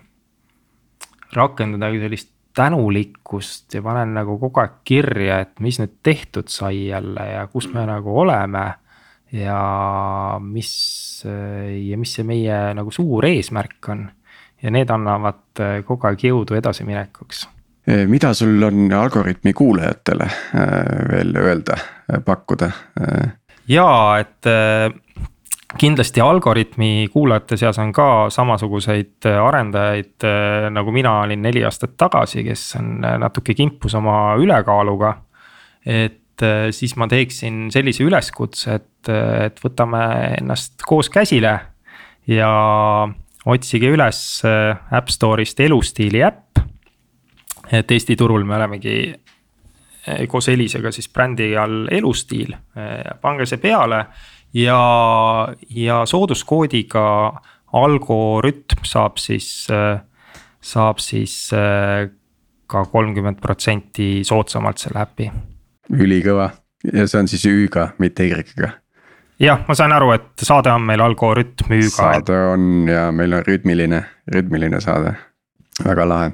[1.36, 7.26] rakendada sellist tänulikkust ja panen nagu kogu aeg kirja, et mis nüüd tehtud sai jälle
[7.30, 8.74] ja kus me nagu oleme.
[9.32, 14.08] ja mis ja mis see meie nagu suur eesmärk on.
[14.62, 17.46] ja need annavad kogu aeg jõudu edasiminekuks.
[18.06, 21.78] Mida sul on Algorütmi kuulajatele eh, veel öelda,
[22.24, 22.70] pakkuda?
[23.00, 23.30] Eh?
[23.72, 24.46] ja, et
[25.78, 31.96] kindlasti Algorütmi kuulajate seas on ka samasuguseid äh, arendajaid äh, nagu mina olin neli aastat
[32.00, 35.16] tagasi, kes on äh, natuke kimpus oma ülekaaluga.
[35.86, 36.16] et
[36.70, 40.00] siis ma teeksin sellise üleskutse, et, et võtame
[40.38, 41.52] ennast koos käsile
[42.28, 42.50] ja
[43.44, 46.60] otsige üles App Store'ist elustiili äpp.
[47.72, 48.96] et Eesti turul me olemegi
[50.28, 52.54] koos Elisega siis brändi all elustiil,
[53.20, 54.04] pange see peale
[54.54, 54.80] ja,
[55.70, 57.04] ja sooduskoodiga
[57.72, 59.68] algorütm saab siis,
[60.60, 61.36] saab siis
[62.70, 65.30] ka kolmkümmend protsenti soodsamalt selle äpi.
[65.94, 66.50] ülikõva
[66.92, 68.72] ja see on siis Ü-ga, mitte Y-ga
[69.40, 71.94] jah, ma sain aru, et saade on meil algoritm Ü-ga.
[71.94, 74.02] saade on ja meil on rütmiline,
[74.34, 75.14] rütmiline saade,
[75.84, 76.32] väga lahe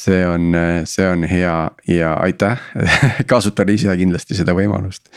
[0.00, 2.60] see on, see on hea ja aitäh
[3.32, 5.10] kasutan ise kindlasti seda võimalust.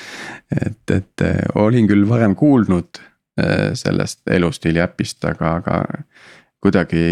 [0.52, 5.84] et, et eh, olin küll varem kuulnud eh, sellest elustiili äpist, aga, aga
[6.64, 7.06] kuidagi.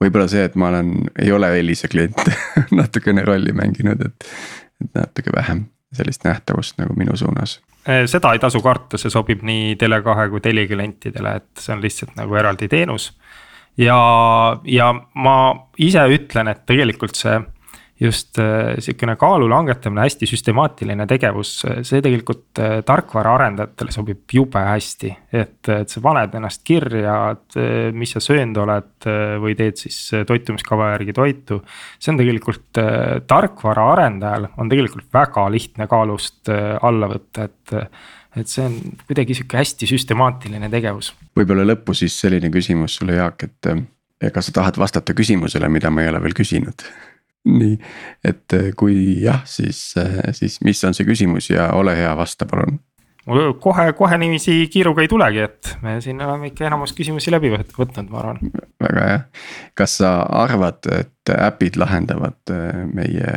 [0.00, 2.22] võib-olla see, et ma olen, ei ole Elisa klient
[2.80, 4.30] natukene rolli mänginud, et,
[4.80, 9.42] et natuke vähem sellist nähtavust nagu minu suunas eh, seda ei tasu karta, see sobib
[9.42, 13.10] nii Tele2 kui Teli klientidele, et see on lihtsalt nagu eraldi teenus
[13.80, 14.02] ja,
[14.64, 15.38] ja ma
[15.80, 17.38] ise ütlen, et tegelikult see
[18.00, 21.50] just äh, sihukene kaalu langetamine, hästi süstemaatiline tegevus,
[21.84, 25.10] see tegelikult äh, tarkvaraarendajatele sobib jube hästi.
[25.36, 29.08] et, et sa paned ennast kirja, et äh, mis sa söönud oled
[29.42, 31.60] või teed siis toitumiskava järgi toitu.
[31.98, 32.80] see on tegelikult
[33.28, 37.76] tarkvaraarendajal on tegelikult väga lihtne kaalust alla võtta, et
[38.36, 38.76] et see on
[39.08, 41.12] kuidagi sihuke hästi süstemaatiline tegevus.
[41.38, 46.04] võib-olla lõppu siis selline küsimus sulle, Jaak, et kas sa tahad vastata küsimusele, mida ma
[46.04, 46.84] ei ole veel küsinud?
[47.60, 47.78] nii,
[48.24, 52.46] et eh, kui jah, siis, eh, siis mis on see küsimus ja ole hea, vasta
[52.48, 52.78] palun
[53.30, 57.52] mul kohe, kohe niiviisi kiiruga ei tulegi, et me siin oleme ikka enamus küsimusi läbi
[57.52, 58.52] võtnud, ma arvan.
[58.80, 59.18] väga hea,
[59.78, 62.54] kas sa arvad, et äpid lahendavad
[62.92, 63.34] meie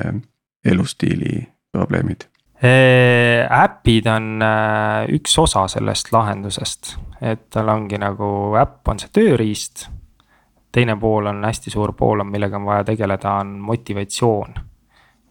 [0.65, 1.43] elustiili
[1.75, 2.27] probleemid?
[2.63, 4.43] Äpid on
[5.11, 9.89] üks osa sellest lahendusest, et tal ongi nagu äpp on see tööriist.
[10.71, 14.55] teine pool on hästi suur pool on, millega on vaja tegeleda, on motivatsioon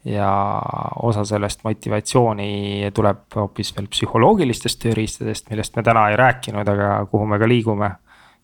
[0.04, 0.62] ja
[1.02, 7.26] osa sellest motivatsiooni tuleb hoopis veel psühholoogilistest tööriistadest, millest me täna ei rääkinud, aga kuhu
[7.26, 7.90] me ka liigume.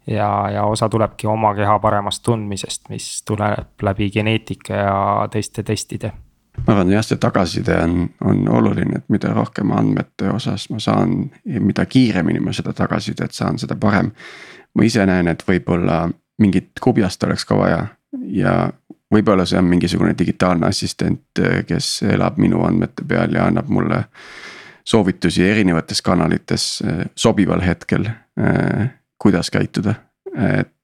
[0.07, 6.13] ja, ja osa tulebki oma keha paremast tundmisest, mis tuleb läbi geneetika ja teiste testide.
[6.67, 11.31] Ma arvan jah, see tagasiside on, on oluline, et mida rohkem andmete osas ma saan
[11.45, 14.11] ja mida kiiremini ma seda tagasisidet saan, seda parem.
[14.75, 17.87] ma ise näen, et võib-olla mingit kubjast oleks ka vaja
[18.33, 18.53] ja
[19.15, 24.03] võib-olla see on mingisugune digitaalne assistent, kes elab minu andmete peal ja annab mulle
[24.89, 28.09] soovitusi erinevates kanalites eh, sobival hetkel,
[28.41, 28.89] eh,
[29.19, 29.95] kuidas käituda,
[30.37, 30.75] et.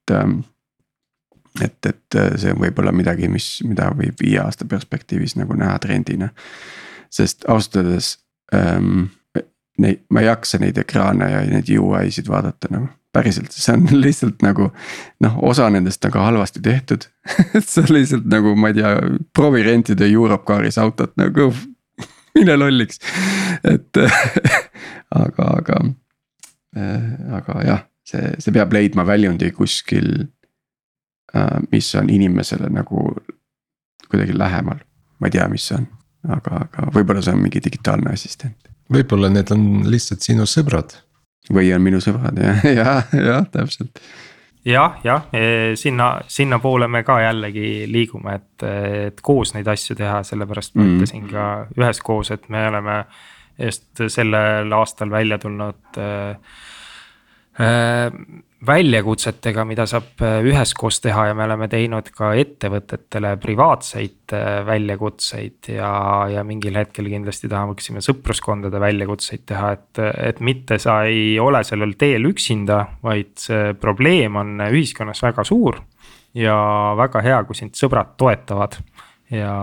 [1.62, 5.76] Et, et eh, see on võib-olla midagi, mis, mida võib viie aasta perspektiivis nagu näha
[5.78, 6.32] trendina.
[7.14, 8.08] sest ausalt öeldes
[8.54, 9.04] ähm,
[9.78, 14.42] neid, ma ei jaksa neid ekraane ja neid UI-sid vaadata nagu päriselt, see on lihtsalt
[14.42, 14.70] nagu
[15.22, 17.06] noh, osa nendest on ka halvasti tehtud
[17.60, 18.94] see on lihtsalt nagu ma ei tea,
[19.36, 21.52] proovi rentida Europe Caris autot nagu
[22.36, 22.98] mine lolliks,
[23.62, 24.02] et
[25.14, 25.82] aga, aga,
[27.38, 30.26] aga jah, see, see peab leidma väljundi kuskil.
[31.36, 33.08] Äh, mis on inimesele nagu
[34.10, 34.78] kuidagi lähemal,
[35.18, 35.88] ma ei tea, mis see on,
[36.30, 38.68] aga, aga võib-olla see on mingi digitaalne assistent.
[38.92, 40.94] võib-olla need on lihtsalt sinu sõbrad
[41.50, 43.98] või on minu sõbrad jah, jah, jah, täpselt.
[44.68, 48.68] jah, jah, e, sinna, sinnapoole me ka jällegi liigume, et,
[49.08, 50.94] et koos neid asju teha, sellepärast ma mm.
[50.94, 53.00] ütlesin ka üheskoos, et me oleme
[53.58, 56.38] just sellel aastal välja tulnud äh,
[58.66, 65.70] väljakutsetega, mida saab äh, üheskoos teha ja me oleme teinud ka ettevõtetele privaatseid äh, väljakutseid
[65.74, 65.90] ja,
[66.32, 70.02] ja mingil hetkel kindlasti tahaksime sõpruskondade väljakutseid teha, et,
[70.32, 75.82] et mitte sa ei ole sellel teel üksinda, vaid see probleem on ühiskonnas väga suur.
[76.34, 76.56] ja
[76.98, 78.80] väga hea, kui sind sõbrad toetavad
[79.30, 79.54] ja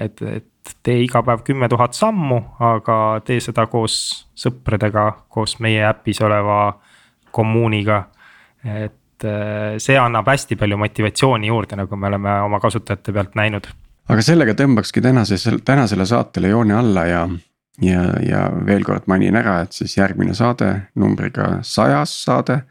[0.00, 3.96] et, et tee iga päev kümme tuhat sammu, aga tee seda koos
[4.38, 6.78] sõpradega, koos meie äpis oleva
[7.34, 8.04] kommuuniga.
[8.64, 13.66] et äh, see annab hästi palju motivatsiooni juurde, nagu me oleme oma kasutajate pealt näinud.
[14.08, 17.24] aga sellega tõmbakski tänases, tänasele saatele joone alla ja,
[17.84, 22.62] ja, ja veel kord mainin ära, et siis järgmine saade numbriga sajas saade.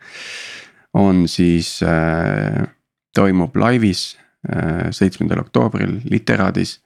[0.94, 2.68] on siis äh,,
[3.14, 4.18] toimub laivis
[4.50, 6.83] äh, seitsmendal oktoobril Literaadis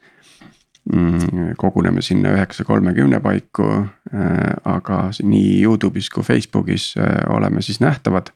[1.58, 8.28] koguneme sinna üheksa kolmekümne paiku, äh, aga nii Youtube'is kui Facebook'is äh, oleme siis nähtavad.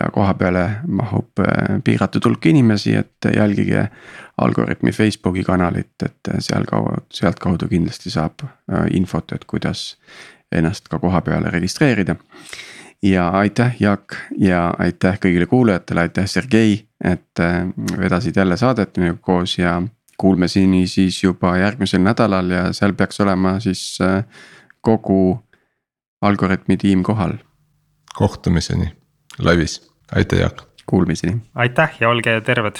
[0.00, 3.88] ja koha peale mahub äh, piiratud hulk inimesi, et jälgige
[4.38, 8.40] Algorütmi Facebooki kanalit, et sealkaudu, sealtkaudu kindlasti saab
[8.90, 9.98] infot, et kuidas
[10.52, 12.16] ennast ka koha peale registreerida.
[13.02, 17.38] ja aitäh, Jaak ja aitäh kõigile kuulajatele, aitäh, Sergei, et
[17.98, 19.82] vedasid jälle saadet minuga koos ja
[20.22, 24.22] kuulme siin siis juba järgmisel nädalal ja seal peaks olema siis äh,
[24.80, 25.38] kogu
[26.22, 27.32] Algorütmi tiim kohal.
[28.14, 28.92] kohtumiseni
[29.38, 29.80] laivis,
[30.14, 30.62] aitäh Jaak.
[30.86, 31.36] Kuulmiseni.
[31.54, 32.76] aitäh ja olge terved.